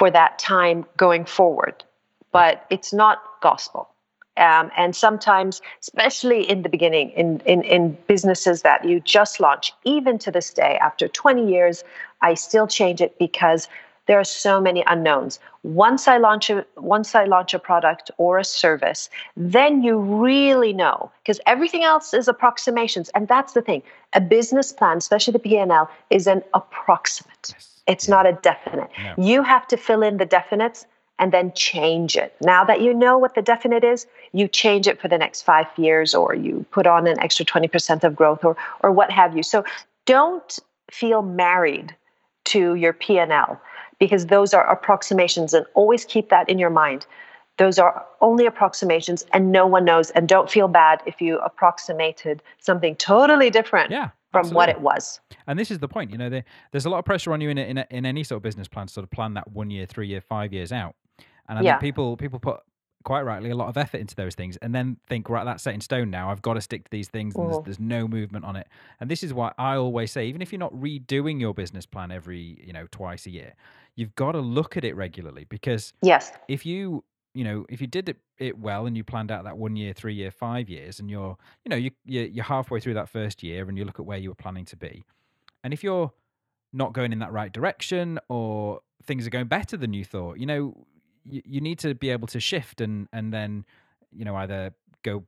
[0.00, 1.84] for that time going forward,
[2.32, 3.86] but it's not gospel.
[4.38, 9.74] Um, and sometimes, especially in the beginning, in, in, in businesses that you just launch,
[9.84, 11.84] even to this day, after 20 years,
[12.22, 13.68] I still change it because
[14.06, 15.38] there are so many unknowns.
[15.64, 20.72] Once I launch a once I launch a product or a service, then you really
[20.72, 23.82] know because everything else is approximations, and that's the thing.
[24.14, 27.52] A business plan, especially the P&L, is an approximate.
[27.52, 27.79] Yes.
[27.90, 28.90] It's not a definite.
[29.02, 29.14] No.
[29.18, 30.86] You have to fill in the definites
[31.18, 32.34] and then change it.
[32.40, 35.66] Now that you know what the definite is, you change it for the next five
[35.76, 39.42] years, or you put on an extra 20% of growth, or or what have you.
[39.42, 39.64] So
[40.06, 40.58] don't
[40.90, 41.94] feel married
[42.46, 43.60] to your P&L
[43.98, 47.06] because those are approximations and always keep that in your mind.
[47.58, 52.42] Those are only approximations and no one knows and don't feel bad if you approximated
[52.58, 54.08] something totally different Yeah.
[54.32, 55.20] From what it was.
[55.46, 57.50] And this is the point, you know, there, there's a lot of pressure on you
[57.50, 59.50] in a, in, a, in any sort of business plan to sort of plan that
[59.50, 60.94] one year, three year, five years out.
[61.48, 61.72] And I Yeah.
[61.72, 62.60] think people people put
[63.02, 65.72] quite rightly a lot of effort into those things and then think, right, that's set
[65.72, 66.30] in stone now.
[66.30, 68.68] I've got to stick to these things and there's, there's no movement on it.
[69.00, 72.10] And this is why I always say, even if you're not redoing your business plan
[72.10, 73.54] every, you know, twice a year,
[73.96, 76.32] you've got to look at it regularly because Yes.
[76.46, 77.02] if you
[77.34, 79.92] you know if you did it, it well and you planned out that one year
[79.92, 83.68] three year five years and you're you know you, you're, halfway through that first year
[83.68, 85.04] and you look at where you were planning to be
[85.62, 86.12] and if you're
[86.72, 90.46] not going in that right direction or things are going better than you thought you
[90.46, 90.86] know
[91.24, 93.64] you, you need to be able to shift and and then
[94.12, 95.24] you know either go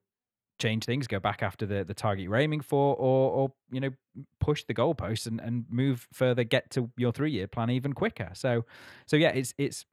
[0.58, 3.90] change things go back after the the target you're aiming for or or you know
[4.38, 8.30] push the goalposts and and move further get to your three year plan even quicker.
[8.34, 8.64] So
[9.06, 9.84] so yeah it's it's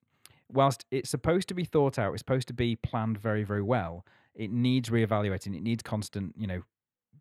[0.52, 4.06] whilst it's supposed to be thought out, it's supposed to be planned very, very well,
[4.36, 5.56] it needs reevaluating.
[5.56, 6.62] It needs constant, you know,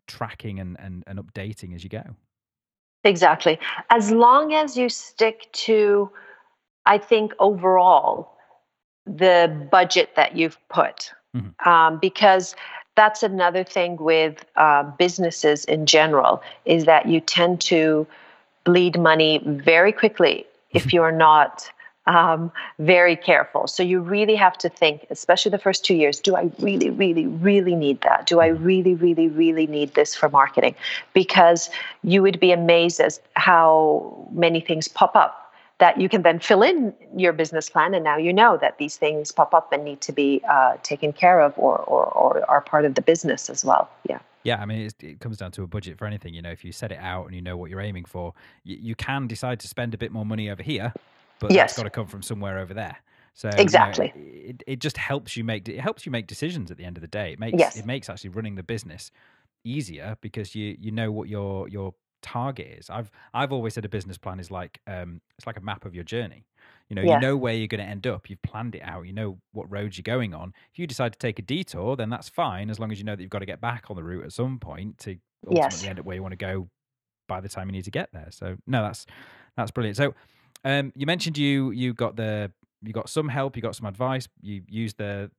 [0.07, 2.03] tracking and, and, and updating as you go.
[3.03, 3.59] Exactly.
[3.89, 6.09] As long as you stick to,
[6.85, 8.33] I think, overall,
[9.05, 11.11] the budget that you've put.
[11.35, 11.65] Mhm.
[11.65, 12.55] Um, because
[12.95, 18.05] that's another thing with uh, businesses in general is that you tend to
[18.65, 21.69] bleed money very quickly if you're not
[22.05, 23.67] um, very careful.
[23.67, 27.27] So you really have to think, especially the first two years, do I really, really,
[27.27, 28.25] really need that?
[28.25, 30.75] Do I really, really, really need this for marketing?
[31.13, 31.69] Because
[32.03, 36.61] you would be amazed as how many things pop up that you can then fill
[36.61, 40.01] in your business plan and now you know that these things pop up and need
[40.01, 43.63] to be uh, taken care of or, or, or are part of the business as
[43.63, 46.33] well yeah Yeah, I mean, it's, it comes down to a budget for anything.
[46.33, 48.33] You know, if you set it out and you know what you're aiming for,
[48.63, 50.93] you, you can decide to spend a bit more money over here,
[51.39, 51.55] but Yes.
[51.55, 52.97] that's got to come from somewhere over there.
[53.33, 54.13] So you know, Exactly.
[54.13, 57.01] it, it just helps you make it helps you make decisions at the end of
[57.01, 57.33] the day.
[57.33, 57.75] It makes Yes.
[57.75, 59.11] it makes actually running the business
[59.63, 62.89] easier because you you know what your your target is.
[62.89, 65.95] I've I've always said a business plan is like um, it's like a map of
[65.95, 66.45] your journey.
[66.89, 67.03] You know, Yeah.
[67.03, 68.29] you know where you're going to end up.
[68.29, 69.05] You've planned it out.
[69.07, 70.53] You know what roads you're going on.
[70.73, 73.15] If you decide to take a detour, then that's fine, as long as you know
[73.15, 75.89] that you've got to get back on the route at some point to ultimately Yes.
[75.89, 76.69] end up where you want to go
[77.27, 78.27] by the time you need to get there.
[78.31, 79.05] So no, that's
[79.55, 79.97] that's brilliant.
[79.97, 80.15] So
[80.63, 84.27] um, you mentioned you you got the you got some help, you got some advice,
[84.41, 85.29] you used the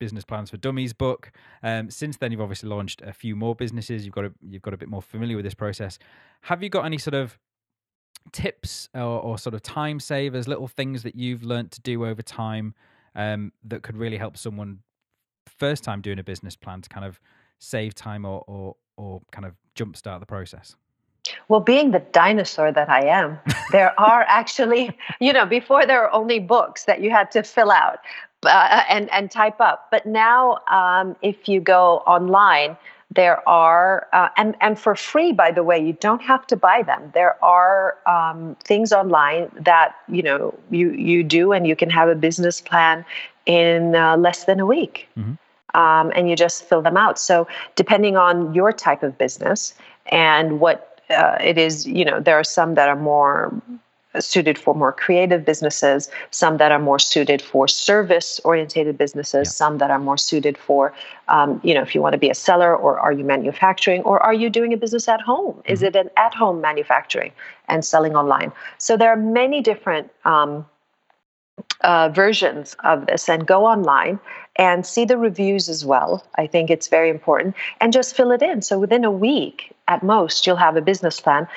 [0.00, 1.32] business plans for dummies book.
[1.62, 4.04] Um, since then, you've obviously launched a few more businesses.
[4.04, 5.98] You've got a, you've got a bit more familiar with this process.
[6.42, 7.38] Have you got any sort of
[8.32, 12.22] tips or, or sort of time savers, little things that you've learnt to do over
[12.22, 12.74] time
[13.14, 14.80] um, that could really help someone
[15.46, 17.20] first time doing a business plan to kind of
[17.58, 20.76] save time or or, or kind of jumpstart the process?
[21.48, 23.38] Well, being the dinosaur that I am,
[23.70, 27.70] there are actually, you know, before there were only books that you had to fill
[27.70, 27.98] out
[28.46, 29.88] uh, and and type up.
[29.90, 32.76] But now, um, if you go online,
[33.10, 36.82] there are uh, and and for free, by the way, you don't have to buy
[36.82, 37.10] them.
[37.14, 42.08] There are um, things online that you know you you do, and you can have
[42.08, 43.04] a business plan
[43.46, 45.08] in uh, less than a week.
[45.18, 45.38] Mhm.
[45.74, 47.18] Um, and you just fill them out.
[47.18, 49.74] So, depending on your type of business
[50.06, 53.52] and what uh, it is, you know, there are some that are more
[54.20, 59.50] suited for more creative businesses, some that are more suited for service oriented businesses, Yeah.
[59.50, 60.92] some that are more suited for,
[61.28, 64.22] um, you know, if you want to be a seller or are you manufacturing or
[64.22, 65.60] are you doing a business at home?
[65.64, 67.32] Is it an at home manufacturing
[67.68, 68.52] and selling online?
[68.78, 70.10] So there are many different.
[70.24, 70.66] Um,
[71.82, 74.18] uh, versions of this and go online
[74.56, 76.24] and see the reviews as well.
[76.36, 78.62] I think it's very important and just fill it in.
[78.62, 81.48] So within a week at most, you'll have a business plan.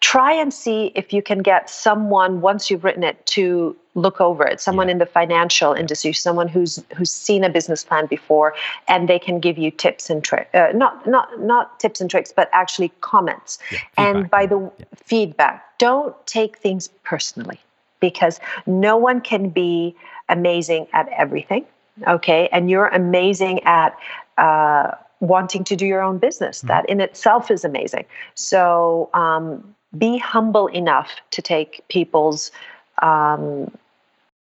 [0.00, 4.44] Try and see if you can get someone once you've written it to look over
[4.46, 4.60] it.
[4.60, 4.92] Someone Yeah.
[4.92, 8.54] in the financial industry, someone who's who's seen a business plan before,
[8.88, 10.54] and they can give you tips and tricks.
[10.54, 13.58] Uh, not not not tips and tricks, but actually comments.
[13.72, 14.84] Yeah, And by the Yeah.
[14.96, 17.58] feedback, don't take things personally
[18.00, 19.96] because no one can be
[20.28, 21.64] amazing at everything.
[22.06, 22.48] Okay.
[22.52, 23.96] And you're amazing at
[24.38, 26.62] uh, wanting to do your own business.
[26.62, 26.68] Mhm.
[26.68, 28.04] That in itself is amazing.
[28.34, 32.50] So um, be humble enough to take people's
[33.02, 33.70] um,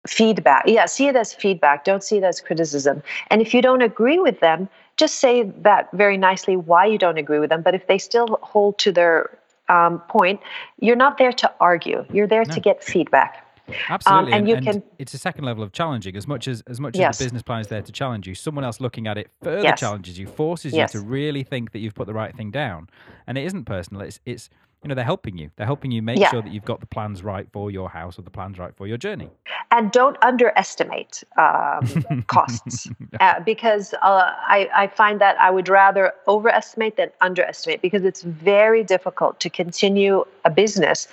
[0.07, 0.65] feedback.
[0.67, 1.85] Yeah, see it as feedback.
[1.85, 3.03] Don't see it as criticism.
[3.31, 7.19] And if you don't agree with them, just say that very nicely why you don't
[7.19, 7.63] agree with them.
[7.63, 9.31] But if they still hold to their
[9.69, 10.41] um, point,
[10.81, 12.05] you're not there to argue.
[12.13, 12.55] You're there No.
[12.55, 13.45] to get feedback.
[13.89, 16.17] Absolutely, and you and can- it's a second level of challenging.
[16.17, 18.65] As much as as much as the business plan is there to challenge you, someone
[18.65, 19.81] else looking at it further Yes.
[19.81, 20.95] challenges you, forces Yes.
[20.95, 22.89] you to really think that you've put the right thing down.
[23.27, 24.03] And it isn't personal.
[24.03, 24.49] It's it's
[24.83, 25.51] you know they're helping you.
[25.57, 26.31] They're helping you make Yeah.
[26.31, 28.87] sure that you've got the plans right for your house or the plans right for
[28.87, 29.29] your journey.
[29.71, 32.89] And don't underestimate um, costs
[33.21, 38.23] uh, because uh, I, I find that I would rather overestimate than underestimate because it's
[38.23, 41.09] very difficult to continue a business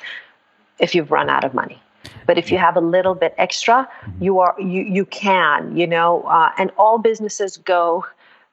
[0.80, 1.82] if you've run out of money.
[2.26, 3.88] But if you have a little bit extra,
[4.20, 8.06] you are you you can you know, uh, and all businesses go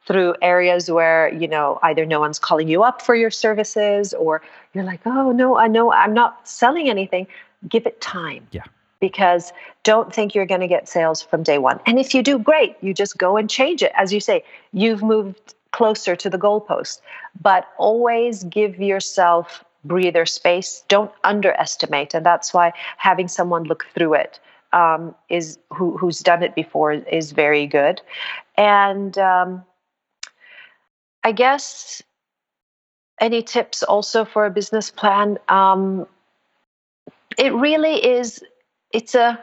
[0.06, 4.42] through areas where you know either no one's calling you up for your services or
[4.74, 7.26] you're like, oh no, I know I'm not selling anything.
[7.68, 8.46] Give it time.
[8.50, 8.64] Yeah.
[9.00, 11.80] Because don't think you're going to get sales from day one.
[11.86, 12.76] And if you do, great.
[12.80, 13.90] You just go and change it.
[13.96, 17.00] As you say, you've moved closer to the goalpost.
[17.40, 20.84] But always give yourself breather space.
[20.88, 22.14] Don't underestimate.
[22.14, 24.40] And that's why having someone look through it
[24.72, 28.00] um, is who, who's done it before is very good.
[28.56, 29.64] And um,
[31.24, 32.02] I guess
[33.20, 35.38] any tips also for a business plan?
[35.48, 36.06] Um,
[37.38, 38.42] it really is.
[38.92, 39.42] It's a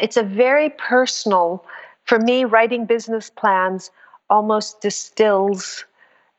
[0.00, 1.64] it's a very personal.
[2.04, 3.90] For me, writing business plans
[4.28, 5.84] almost distills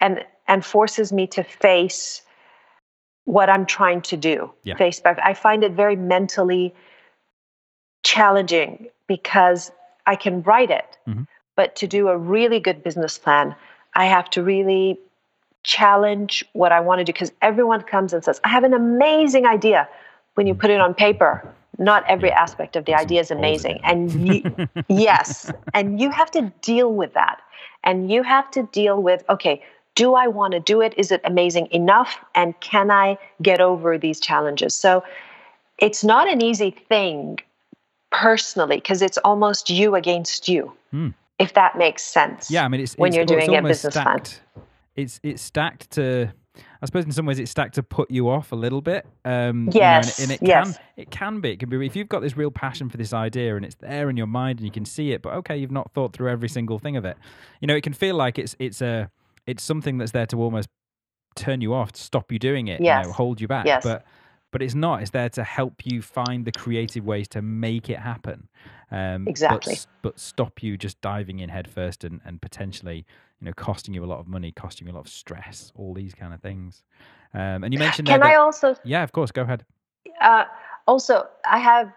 [0.01, 2.21] and and forces me to face
[3.25, 4.51] what I'm trying to do.
[4.63, 4.75] Yeah.
[4.77, 5.19] Face back.
[5.23, 6.73] I find it very mentally
[8.03, 9.71] challenging because
[10.05, 11.27] I can write it, Mhm.
[11.55, 13.55] but to do a really good business plan,
[13.95, 14.99] I have to really
[15.63, 19.47] challenge what I want to do because everyone comes and says, I have an amazing
[19.47, 19.87] idea.
[20.35, 21.47] When you put it on paper,
[21.79, 22.41] not every Yeah.
[22.41, 23.79] aspect of the idea is amazing.
[23.83, 24.43] And you,
[24.87, 27.41] yes, and you have to deal with that.
[27.83, 29.63] And you have to deal with, okay,
[29.95, 30.93] do I want to do it?
[30.97, 32.17] Is it amazing enough?
[32.35, 34.75] And can I get over these challenges?
[34.75, 35.03] So
[35.79, 37.39] it's not an easy thing
[38.11, 41.09] personally because it's almost you against you, Hmm.
[41.39, 42.49] if that makes sense.
[42.49, 44.05] Yeah, I mean, it's when it's, you're doing a business plan.
[44.23, 44.41] stacked.
[44.95, 46.31] It's it's stacked to.
[46.81, 49.05] I suppose in some ways it's stacked to put you off a little bit.
[49.25, 49.33] Um,
[49.73, 50.77] you know, and- Yes, and, it yes.
[50.77, 51.51] can it can be.
[51.51, 54.09] It can be if you've got this real passion for this idea and it's there
[54.09, 56.47] in your mind and you can see it, but okay, you've not thought through every
[56.47, 57.17] single thing of it.
[57.59, 59.09] You know, it can feel like it's it's a
[59.47, 60.69] it's something that's there to almost
[61.35, 63.03] turn you off, stop you doing it, Yes.
[63.03, 63.65] you know, hold you back.
[63.65, 63.83] Yes.
[63.83, 64.05] But
[64.51, 65.01] but it's not.
[65.01, 68.47] It's there to help you find the creative ways to make it happen.
[68.89, 69.73] Um, Exactly.
[69.73, 73.05] s- But, stop you just diving in head first and, and potentially,
[73.41, 75.93] you know, costing you a lot of money, costing you a lot of stress, all
[75.93, 76.83] these kind of things.
[77.33, 79.65] Um, and you mentioned Can I also yeah, of course, go ahead.
[80.21, 80.45] uh,
[80.87, 81.91] also I have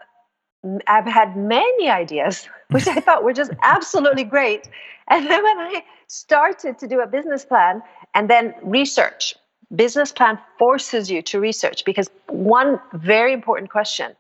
[0.87, 4.69] I've had many ideas which I thought were just absolutely great,
[5.09, 7.83] and then when I started to do a business plan
[8.15, 9.35] and then research,
[9.75, 14.15] business plan forces you to research because one very important question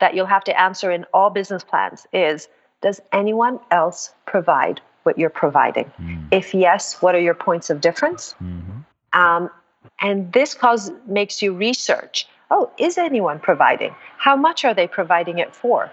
[0.00, 2.48] that you'll have to answer in all business plans is:
[2.80, 5.90] Does anyone else provide what you're providing?
[6.00, 8.34] Mm, If yes, what are your points of difference?
[8.42, 8.84] mhm.
[9.12, 9.50] Um,
[10.00, 12.26] and this cause makes you research.
[12.54, 13.94] Oh, is anyone providing?
[14.18, 15.90] How much are they providing it for?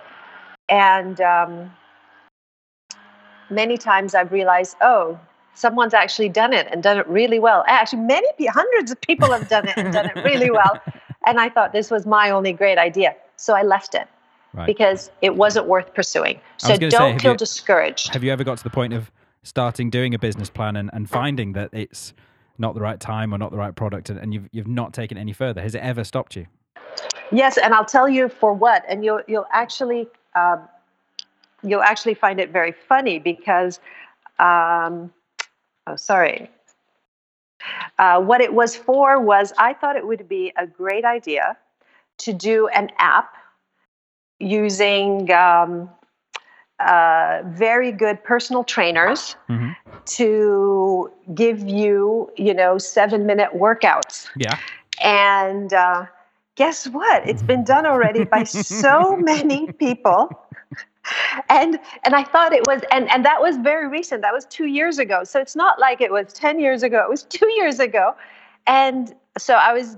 [0.67, 1.71] And um,
[3.49, 5.17] many times I've realized, oh,
[5.53, 7.63] someone's actually done it and done it really well.
[7.67, 10.79] Actually, many hundreds of people have done it and done it really well.
[11.25, 14.07] And I thought this was my only great idea, so I left it
[14.53, 14.65] Right.
[14.65, 16.39] because it wasn't worth pursuing.
[16.57, 18.13] So say, don't have feel you- discouraged.
[18.13, 19.11] Have you ever got to the point of
[19.43, 22.13] starting doing a business plan and, and finding that it's
[22.59, 25.17] not the right time or not the right product and, and you've, you've not taken
[25.17, 25.61] any further?
[25.61, 26.47] Has it ever stopped you?
[27.31, 30.67] Yes, and I'll tell you for what, and you'll you'll actually um,
[31.63, 33.79] you'll actually find it very funny because,
[34.39, 35.13] um,
[35.85, 36.49] oh sorry,
[37.99, 41.57] uh, what it was for was I thought it would be a great idea
[42.19, 43.33] to do an app
[44.39, 45.89] using um,
[46.79, 49.75] uh, very good personal trainers Mhm.
[50.05, 54.57] to give you you know seven minute workouts Yeah.
[55.01, 56.05] and uh,
[56.55, 57.27] guess what?
[57.27, 60.35] It's been done already by so many people.
[61.49, 64.21] And and I thought it was and and that was very recent.
[64.21, 65.23] That was 2 years ago.
[65.23, 67.01] So it's not like it was 10 years ago.
[67.03, 68.15] It was 2 years ago.
[68.67, 69.97] And so I was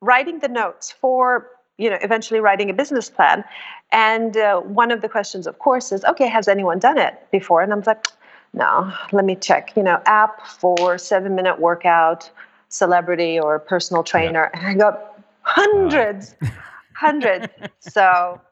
[0.00, 1.48] writing the notes for
[1.78, 3.44] you know eventually writing a business plan.
[3.90, 7.62] And uh, one of the questions of course is okay has anyone done it before?
[7.62, 8.06] And i'm like
[8.52, 9.76] no let me check.
[9.76, 12.30] You know app for seven minute workout
[12.68, 16.34] celebrity or personal trainer and i got hundreds
[16.94, 17.48] hundreds.
[17.80, 18.40] So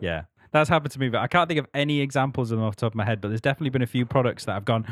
[0.00, 0.22] Yeah.
[0.52, 2.80] That's happened to me, but I can't think of any examples of them off the
[2.80, 3.20] top of my head.
[3.20, 4.86] But there's definitely been a few products that I've gone,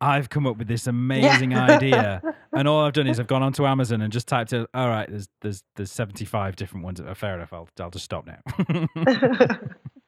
[0.00, 3.66] I've come up with this amazing idea, and all I've done is I've gone onto
[3.66, 4.68] Amazon and just typed it.
[4.74, 7.00] all right, there's there's there's 75 different ones.
[7.00, 7.52] Oh, fair enough.
[7.52, 8.38] I'll I'll just stop now.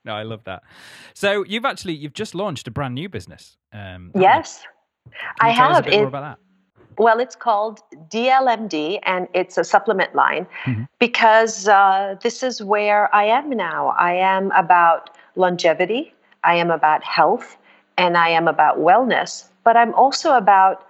[0.04, 0.62] no, I love that.
[1.14, 3.56] So you've actually you've just launched a brand new business.
[3.72, 4.64] Um, yes
[5.40, 5.86] I you tell us have.
[5.86, 6.49] a bit more about that.
[6.98, 7.80] Well, it's called
[8.10, 10.88] DLMD and it's a supplement line Mhm.
[10.98, 13.94] because uh, this is where I am now.
[13.98, 16.12] I am about longevity,
[16.44, 17.56] I am about health,
[17.96, 20.86] and I am about wellness, but I'm also about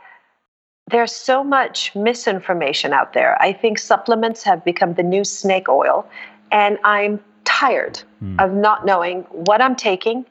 [0.91, 3.41] there's so much misinformation out there.
[3.41, 6.05] I think supplements have become the new snake oil,
[6.51, 8.41] and I'm tired Hmm.
[8.41, 10.27] of not knowing what I'm taking,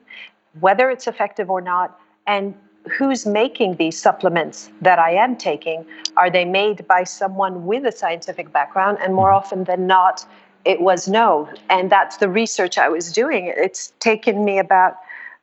[0.60, 1.98] whether it's effective or not,
[2.28, 2.54] and
[2.90, 5.86] who's making these supplements that I am taking.
[6.18, 8.98] Are they made by someone with a scientific background?
[9.02, 10.26] And more often than not,
[10.66, 11.50] it was no.
[11.70, 13.54] And that's the research I was doing.
[13.56, 14.98] It's taken me about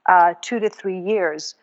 [0.06, 1.54] uh, two to three years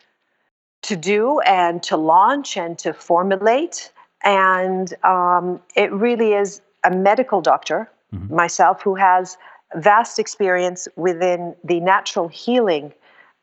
[0.84, 3.92] to do and to launch and to formulate.
[4.24, 8.30] And um, it really is a medical doctor, Mhm.
[8.30, 9.38] myself, who has
[9.76, 12.94] vast experience within the natural healing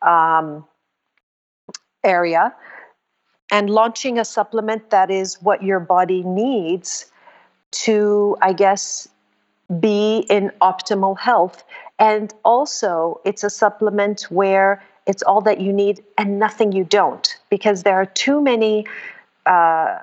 [0.02, 0.64] um,
[2.04, 2.54] area
[3.50, 7.06] and launching a supplement that is what your body needs
[7.72, 9.08] to, I guess,
[9.78, 11.64] be in optimal health.
[11.98, 17.36] And also, it's a supplement where it's all that you need and nothing you don't,
[17.50, 18.86] because there are too many.
[19.46, 19.98] Uh,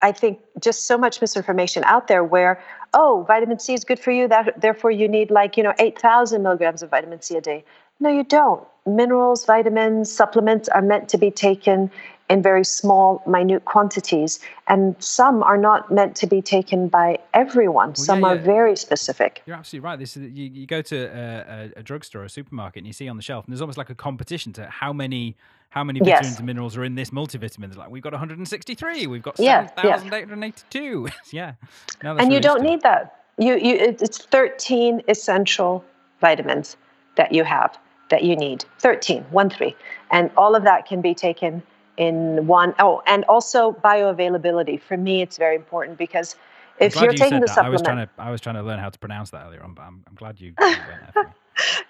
[0.00, 2.62] I think just so much misinformation out there where,
[2.94, 6.42] oh, vitamin C is good for you, that therefore you need like, you know, 8,000
[6.42, 7.64] milligrams of vitamin C a day.
[8.00, 8.66] No, you don't.
[8.86, 11.90] Minerals, vitamins, supplements are meant to be taken
[12.30, 17.94] in very small, minute quantities, and some are not meant to be taken by everyone.
[17.94, 19.42] some yeah, are very specific.
[19.46, 19.98] You're absolutely right.
[19.98, 22.92] This is you, you go to a, a, a drugstore or a supermarket and you
[22.92, 25.36] see on the shelf, and there's almost like a competition to how many
[25.70, 26.18] how many Yes.
[26.18, 27.74] vitamins and minerals are in this multivitamin.
[27.76, 29.96] Like we've got 163, we've got Yeah, yeah.
[29.96, 31.08] 7,882.
[31.30, 31.54] yeah,
[32.02, 33.24] No, and you don't need that.
[33.38, 35.84] You, you, it's 13 essential
[36.20, 36.76] vitamins
[37.16, 37.78] that you have
[38.10, 38.64] that you need.
[38.78, 39.76] 13, one three,
[40.10, 41.62] and all of that can be taken
[41.96, 42.74] in one.
[42.78, 44.80] Oh, and also bioavailability.
[44.80, 46.36] For me, it's very important because
[46.78, 47.58] if you're you taking the that.
[47.58, 49.62] I was supplement, trying to I was trying to learn how to pronounce that earlier
[49.62, 50.76] on, but I'm, I'm glad you, you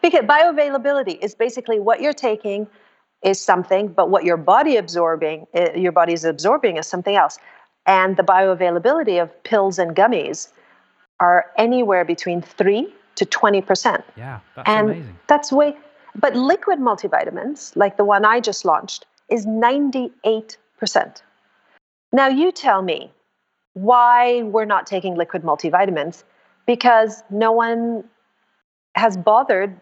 [0.03, 2.66] because bioavailability is basically what you're taking
[3.23, 7.39] is something, but what your body absorbing, uh, your body is absorbing is something else.
[7.87, 10.49] and the bioavailability of pills and gummies
[11.21, 14.03] are anywhere between 3 to 20%.
[14.16, 15.19] Yeah, that's and amazing.
[15.27, 15.77] That's way
[16.15, 20.11] but liquid multivitamins, like the one I just launched, is 98%.
[22.13, 23.13] Now you tell me
[23.75, 26.25] why we're not taking liquid multivitamins
[26.67, 28.05] because no one
[28.95, 29.81] has bothered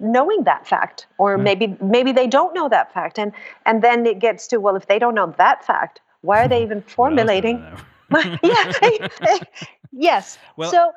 [0.00, 3.32] knowing that fact or maybe maybe they don't know that fact and
[3.66, 6.62] and then it gets to well if they don't know that fact why are they
[6.62, 7.62] even formulating
[8.42, 8.72] yeah
[9.92, 10.38] yes.
[10.56, 10.92] Well, so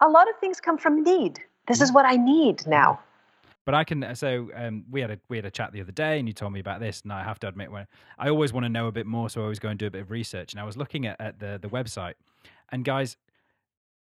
[0.00, 1.40] a lot of things come from need.
[1.68, 2.98] This is what i need now
[3.66, 4.14] but I can.
[4.14, 6.52] So um, we had a we had a chat the other day, and you told
[6.52, 7.86] me about this, and I have to admit, when
[8.16, 9.90] I always want to know a bit more, so I always go and do a
[9.90, 10.52] bit of research.
[10.52, 12.14] And I was looking at, at the the website,
[12.70, 13.16] and guys,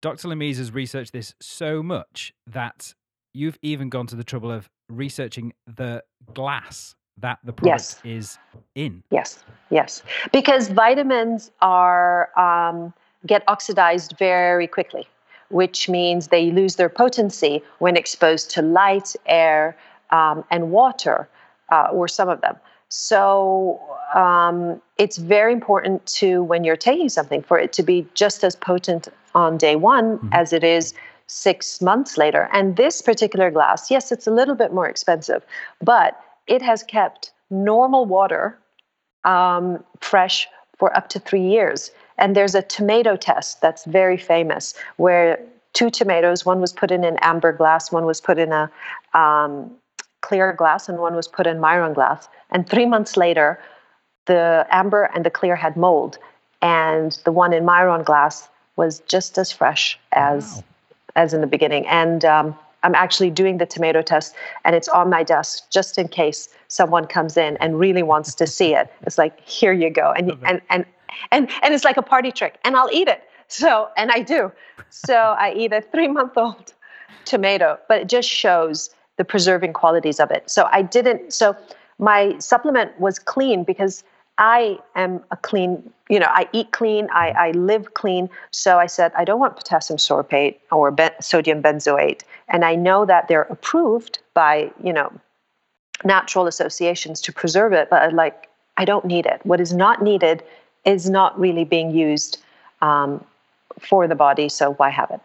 [0.01, 0.29] Dr.
[0.29, 2.93] Lamees has researched this so much that
[3.33, 6.03] you've even gone to the trouble of researching the
[6.33, 8.01] glass that the product yes.
[8.05, 8.37] is
[8.75, 9.03] in.
[9.09, 12.93] Yes, yes, because vitamins are um,
[13.25, 15.07] get oxidized very quickly
[15.49, 19.77] which means they lose their potency when exposed to light, air,
[20.11, 21.27] um, and water,
[21.71, 22.55] uh, or some of them.
[22.89, 23.79] So
[24.13, 28.55] um, it's very important to, when you're taking something, for it to be just as
[28.55, 30.29] potent on day one mm-hmm.
[30.31, 30.93] as it is
[31.27, 32.49] six months later.
[32.53, 35.45] And this particular glass, yes, it's a little bit more expensive,
[35.81, 36.17] but
[36.47, 38.57] it has kept normal water
[39.25, 41.91] um, fresh for up to three years.
[42.17, 45.39] And there's a tomato test that's very famous where
[45.73, 48.69] two tomatoes, one was put in an amber glass, one was put in a
[49.13, 49.71] um,
[50.21, 52.27] clear glass, and one was put in Miron glass.
[52.49, 53.59] And three months later,
[54.25, 56.17] the amber and the clear had mold,
[56.61, 60.63] and the one in Miron glass was just as fresh as wow.
[61.15, 61.85] as in the beginning.
[61.87, 66.07] And um, I'm actually doing the tomato test, and it's on my desk just in
[66.07, 68.91] case someone comes in and really wants to see it.
[69.03, 70.85] It's like here you go, and and and
[71.31, 73.23] and and it's like a party trick, and I'll eat it.
[73.47, 74.51] So, and I do.
[74.89, 76.73] So I eat a three month old
[77.25, 80.49] tomato, but it just shows the preserving qualities of it.
[80.49, 81.55] So I didn't, so
[81.99, 84.03] my supplement was clean because
[84.37, 88.29] I am a clean, you know, I eat clean, I, I live clean.
[88.51, 92.21] So I said, I don't want potassium sorbate or ben- sodium benzoate.
[92.47, 95.11] And I know that they're approved by, you know,
[96.03, 98.47] natural associations to preserve it, but like,
[98.77, 99.41] I don't need it.
[99.43, 100.43] What is not needed
[100.87, 102.41] is not really being used
[102.81, 103.23] um,
[103.79, 104.49] for the body.
[104.49, 105.19] So why have it?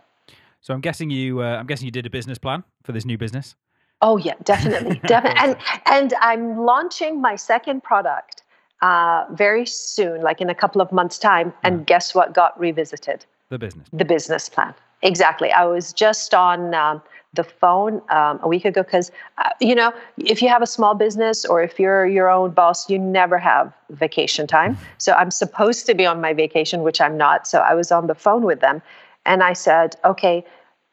[0.60, 1.42] So I'm guessing you.
[1.42, 3.54] Uh, I'm guessing you did a business plan for this new business.
[4.02, 5.40] Oh yeah, definitely, definitely.
[5.40, 5.56] and
[5.86, 8.42] and I'm launching my second product
[8.82, 11.52] uh, very soon, like in a couple of months' time.
[11.62, 11.84] And yeah.
[11.84, 13.24] guess what got revisited?
[13.48, 13.88] The business.
[13.92, 14.74] The business plan.
[15.02, 15.50] Exactly.
[15.52, 17.02] I was just on um,
[17.34, 20.94] the phone um, a week ago because uh, you know if you have a small
[20.94, 24.76] business or if you're your own boss you never have vacation time.
[24.98, 27.46] So i'm supposed to be on my vacation which i'm not.
[27.46, 28.82] So i was on the phone with them
[29.24, 30.44] and i said okay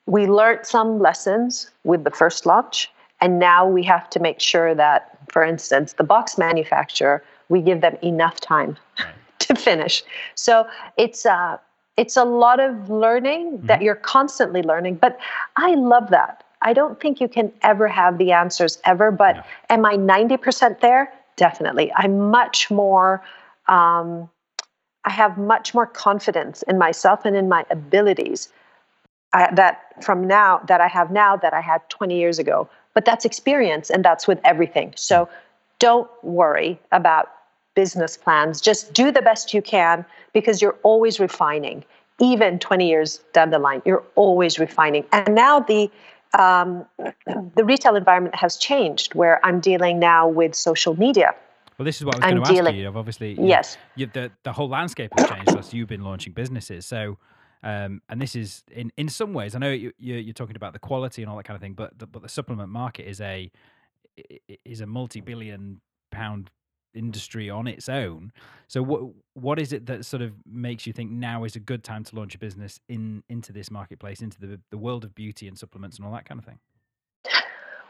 [0.06, 2.90] we learned some lessons with the first launch
[3.22, 7.82] and now we have to make sure that for instance the box manufacturer we give
[7.82, 8.78] them enough time
[9.40, 10.04] to finish.
[10.36, 10.68] So
[10.98, 11.58] it's uh
[12.00, 13.68] it's a lot of learning mm-hmm.
[13.68, 15.20] that you're constantly learning but
[15.58, 19.44] i love that i don't think you can ever have the answers ever but yeah.
[19.70, 23.22] am i 90% there definitely i'm much more
[23.68, 24.30] um,
[25.04, 28.50] i have much more confidence in myself and in my abilities
[29.34, 33.04] uh, that from now that i have now that i had 20 years ago but
[33.06, 35.30] that's experience and that's with everything so mm.
[35.80, 37.30] don't worry about
[37.80, 38.60] business plans.
[38.60, 41.86] Just do the best you can because you're always refining.
[42.20, 45.06] Even 20 years down the line, you're always refining.
[45.14, 45.90] And now the
[46.38, 46.86] um,
[47.56, 51.34] the retail environment has changed, where I'm dealing now with social media.
[51.78, 52.84] Well, this is what I was I'm going to dealing, ask you.
[52.84, 56.86] You've obviously, yes, you, the the whole landscape has changed as you've been launching businesses.
[56.86, 57.18] So,
[57.64, 60.80] um, and this is in in some ways, I know you, you're talking about the
[60.80, 63.50] quality and all that kind of thing, but the, but the supplement market is a
[64.66, 65.80] is a multi billion
[66.12, 66.52] pound
[66.94, 68.32] industry on its own.
[68.68, 69.02] So what
[69.34, 72.16] what is it that sort of makes you think now is a good time to
[72.16, 75.98] launch a business in into this marketplace, into the the world of beauty and supplements
[75.98, 76.60] and all that kind of thing?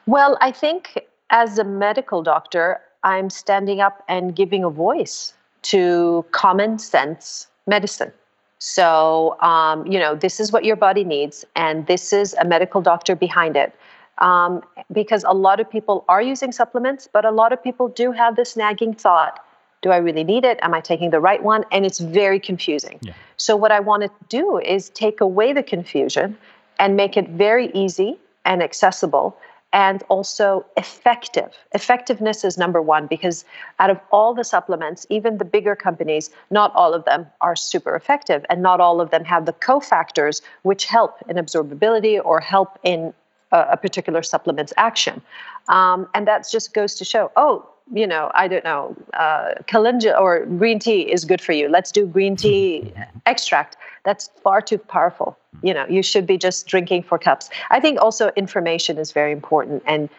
[0.05, 6.25] Well, I think as a medical doctor, I'm standing up and giving a voice to
[6.31, 8.11] common sense medicine.
[8.59, 12.81] So, um, you know, this is what your body needs, and this is a medical
[12.81, 13.73] doctor behind it
[14.19, 14.61] um,
[14.91, 18.35] because a lot of people are using supplements, but a lot of people do have
[18.35, 19.39] this nagging thought
[19.81, 20.59] do I really need it?
[20.61, 21.63] Am I taking the right one?
[21.71, 22.99] And it's very confusing.
[23.01, 23.13] Yeah.
[23.37, 26.37] So, what I want to do is take away the confusion
[26.79, 29.37] and make it very easy and accessible
[29.71, 31.53] and also effective.
[31.73, 33.45] Effectiveness is number one because
[33.77, 37.95] out of all the supplements, even the bigger companies, not all of them are super
[37.95, 42.79] effective, and not all of them have the cofactors which help in absorbability or help
[42.83, 43.13] in
[43.51, 45.21] a, a particular supplement's action.
[45.67, 50.19] Um, and that just goes to show, oh, you know, I don't know, uh, kalinja
[50.19, 51.69] or green tea is good for you.
[51.69, 52.93] Let's do green tea
[53.25, 53.77] extract.
[54.05, 55.37] That's far too powerful.
[55.63, 57.49] You know, you should be just drinking four cups.
[57.71, 60.09] I think also information is very important and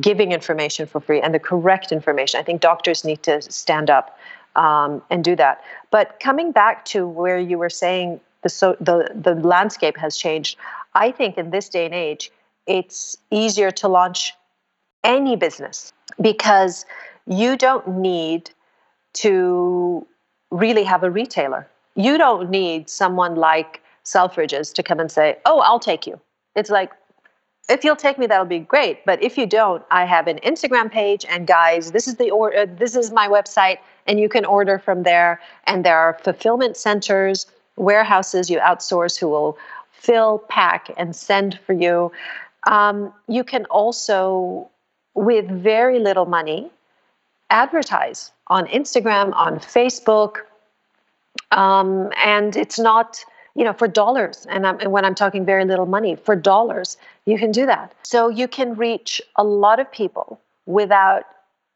[0.00, 2.40] giving information for free and the correct information.
[2.40, 4.18] I think doctors need to stand up
[4.56, 5.62] um, and do that.
[5.90, 10.58] But coming back to where you were saying the so the the landscape has changed,
[10.94, 12.30] I think in this day and age,
[12.68, 14.34] it's easier to launch
[15.02, 16.84] any business because
[17.26, 18.50] you don't need
[19.14, 20.06] to
[20.50, 21.66] really have a retailer.
[21.96, 26.20] You don't need someone like Selfridges to come and say, "Oh, I'll take you."
[26.54, 26.92] It's like
[27.68, 30.90] if you'll take me that'll be great but if you don't i have an instagram
[30.90, 34.78] page and guys this is the uh, this is my website and you can order
[34.78, 37.46] from there and there are fulfillment centers
[37.76, 39.58] warehouses you outsource who will
[39.92, 42.10] fill pack and send for you
[42.66, 44.68] um, you can also
[45.14, 46.70] with very little money
[47.50, 50.38] advertise on Instagram, on Facebook,
[51.50, 54.46] um, and it's not you know for dollars.
[54.48, 57.94] And, I'm, and when I'm talking very little money for dollars, you can do that.
[58.02, 61.24] So you can reach a lot of people without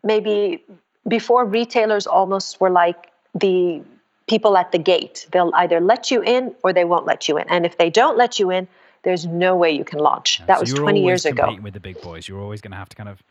[0.04, 0.62] maybe
[1.08, 3.82] before retailers almost were like the
[4.28, 5.26] people at the gate.
[5.32, 7.48] They'll either let you in or they won't let you in.
[7.48, 8.68] And if they don't let you in,
[9.02, 10.40] there's no way you can launch.
[10.46, 11.56] that so was 20 years ago.
[11.60, 13.22] With the big boys, you're always going to have to kind of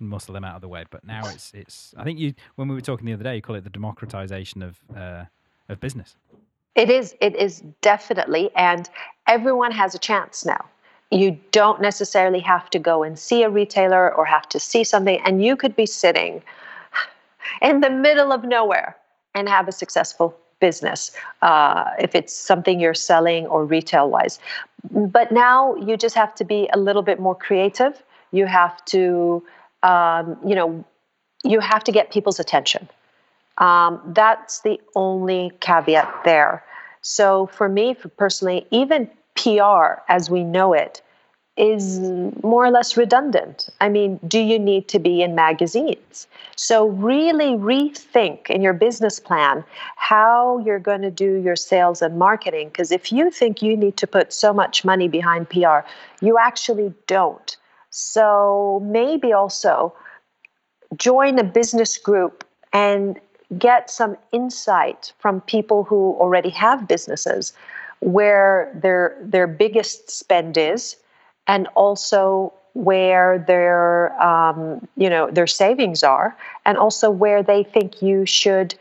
[0.00, 0.84] muscle them out of the way.
[0.90, 1.94] But now it's it's.
[1.96, 4.62] I think you when we were talking the other day, you call it the democratization
[4.62, 5.24] of uh,
[5.68, 6.16] of business.
[6.74, 7.14] It is.
[7.20, 8.88] It is definitely, and
[9.26, 10.64] everyone has a chance now.
[11.10, 15.20] You don't necessarily have to go and see a retailer or have to see something,
[15.24, 16.42] and you could be sitting
[17.62, 18.96] in the middle of nowhere
[19.34, 21.12] and have a successful business
[21.42, 24.38] uh, if it's something you're selling or retail wise.
[24.90, 28.02] But now you just have to be a little bit more creative.
[28.30, 29.42] You have to
[29.82, 30.84] um, you know,
[31.44, 32.88] you have to get people's attention.
[33.58, 36.64] Um, that's the only caveat there.
[37.02, 41.00] So for me, for personally, even PR as we know it
[41.58, 41.98] is
[42.42, 43.68] more or less redundant.
[43.80, 46.26] I mean, do you need to be in magazines?
[46.56, 49.64] So, really rethink in your business plan
[49.96, 52.68] how you're going to do your sales and marketing.
[52.68, 55.80] Because if you think you need to put so much money behind PR,
[56.20, 57.56] you actually don't.
[57.90, 59.94] So maybe also
[60.96, 63.18] join a business group and
[63.58, 67.52] get some insight from people who already have businesses
[68.00, 70.96] where their their biggest spend is
[71.48, 78.00] and also where their um, you know their savings are and also where they think
[78.00, 78.74] you should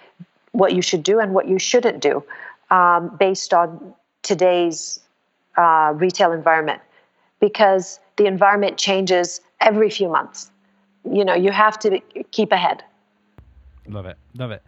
[0.52, 2.24] what you should do and what you shouldn't do
[2.70, 5.00] um, based on today's
[5.58, 6.82] uh, retail environment
[7.40, 10.52] because the environment changes every few months.
[11.10, 12.00] You know, you have to
[12.32, 12.84] keep ahead.
[13.88, 14.18] Love it.
[14.36, 14.62] Love it.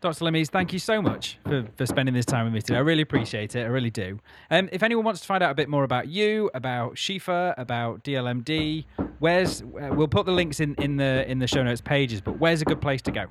[0.00, 0.24] Dr.
[0.24, 2.76] Lamees, thank you so much for, for spending this time with me today.
[2.76, 3.64] I really appreciate it.
[3.64, 4.18] I really do.
[4.50, 8.02] Um, if anyone wants to find out a bit more about you, about Shiffa, about
[8.02, 8.86] DLMD,
[9.18, 12.22] where's uh, we'll put the links in, in the in the show notes pages.
[12.22, 13.26] But where's a good place to go?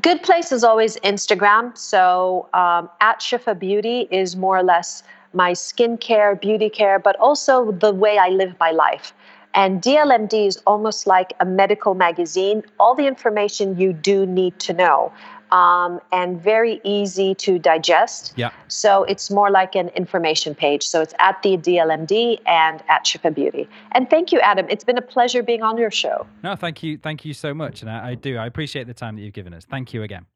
[0.00, 1.76] Good place is always Instagram.
[1.78, 7.70] So um, at Shiffa Beauty is more or less my skincare, beauty care, but also
[7.72, 9.12] the way I live my life.
[9.58, 14.72] And DLMD is almost like a medical magazine, all the information you do need to
[14.72, 15.12] know.
[15.50, 18.34] Um, and very easy to digest.
[18.36, 18.50] Yeah.
[18.68, 20.86] So it's more like an information page.
[20.86, 23.68] So it's at the DLMD and at Shiffa Beauty.
[23.92, 24.66] And thank you, Adam.
[24.68, 26.24] It's been a pleasure being on your show.
[26.44, 28.36] No, thank you, thank you so much, and I, I do.
[28.36, 29.64] I appreciate the time that you've given us.
[29.64, 30.26] Thank you again.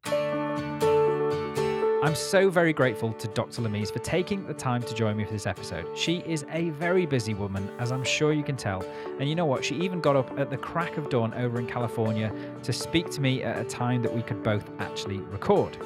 [2.03, 3.63] I'm so very grateful to Dr.
[3.63, 5.87] Lamees for taking the time to join me for this episode.
[5.97, 8.85] She is a very busy woman, as I'm sure you can tell.
[9.21, 9.65] And you know what?
[9.65, 12.35] She even got up at the crack of dawn over in California
[12.65, 15.79] to speak to me at a time that we could both actually record.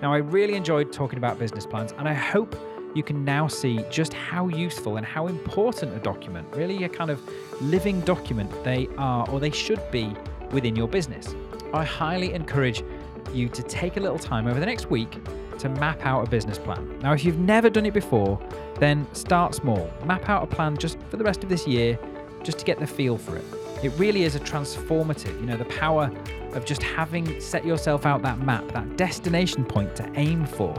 [0.00, 2.54] Now, I really enjoyed talking about business plans, and I hope
[2.94, 7.10] you can now see just how useful and how important a document, really a kind
[7.10, 7.20] of
[7.60, 10.14] living document, they are or they should be
[10.52, 11.34] within your business.
[11.72, 12.84] I highly encourage
[13.32, 15.18] you to take a little time over the next week
[15.60, 16.98] to map out a business plan.
[17.00, 18.40] Now, if you've never done it before,
[18.78, 19.90] then start small.
[20.04, 21.98] Map out a plan just for the rest of this year,
[22.42, 23.44] just to get the feel for it.
[23.82, 26.10] It really is a transformative, you know, the power
[26.52, 30.72] of just having set yourself out that map, that destination point to aim for,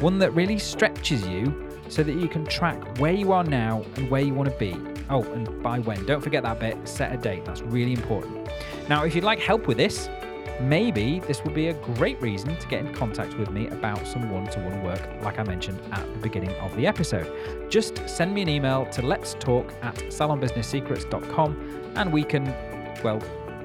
[0.00, 4.10] one that really stretches you so that you can track where you are now and
[4.10, 4.76] where you want to be.
[5.10, 6.04] Oh, and by when?
[6.06, 6.76] Don't forget that bit.
[6.88, 7.44] Set a date.
[7.44, 8.48] That's really important.
[8.88, 10.08] Now, if you'd like help with this,
[10.60, 14.30] maybe this would be a great reason to get in contact with me about some
[14.30, 17.70] one to one work, like I mentioned at the beginning of the episode.
[17.70, 22.44] Just send me an email to let's talk at salonbusinesssecrets.com and we can,
[23.02, 23.20] well,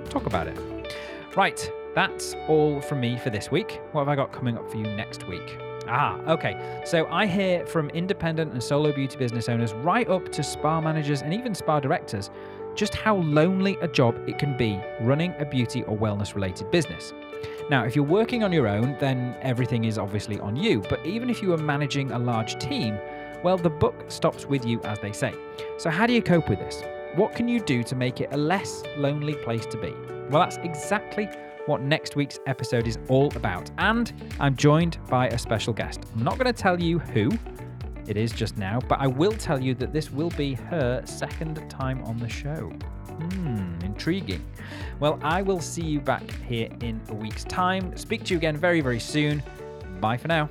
[0.09, 0.57] talk about it.
[1.35, 3.79] Right, that's all from me for this week.
[3.91, 5.57] What have I got coming up for you next week?
[5.87, 6.83] Ah, okay.
[6.85, 11.23] So I hear from independent and solo beauty business owners right up to spa managers
[11.23, 12.29] and even spa directors
[12.75, 17.13] just how lonely a job it can be running a beauty or wellness related business.
[17.69, 20.81] Now, if you're working on your own, then everything is obviously on you.
[20.89, 22.97] But even if you are managing a large team,
[23.43, 25.33] well, the book stops with you, as they say.
[25.77, 26.81] So, how do you cope with this?
[27.15, 29.93] What can you do to make it a less lonely place to be?
[30.29, 31.29] Well, that's exactly
[31.67, 33.69] what next week's episode is all about.
[33.77, 36.01] And I'm joined by a special guest.
[36.15, 37.31] I'm not going to tell you who
[38.09, 41.69] it is just now, but I will tell you that this will be her second
[41.69, 42.71] time on the show.
[43.07, 44.43] Hmm, intriguing.
[44.99, 47.95] Well, I will see you back here in a week's time.
[47.95, 49.43] Speak to you again very, very soon.
[49.99, 50.49] Bye for now.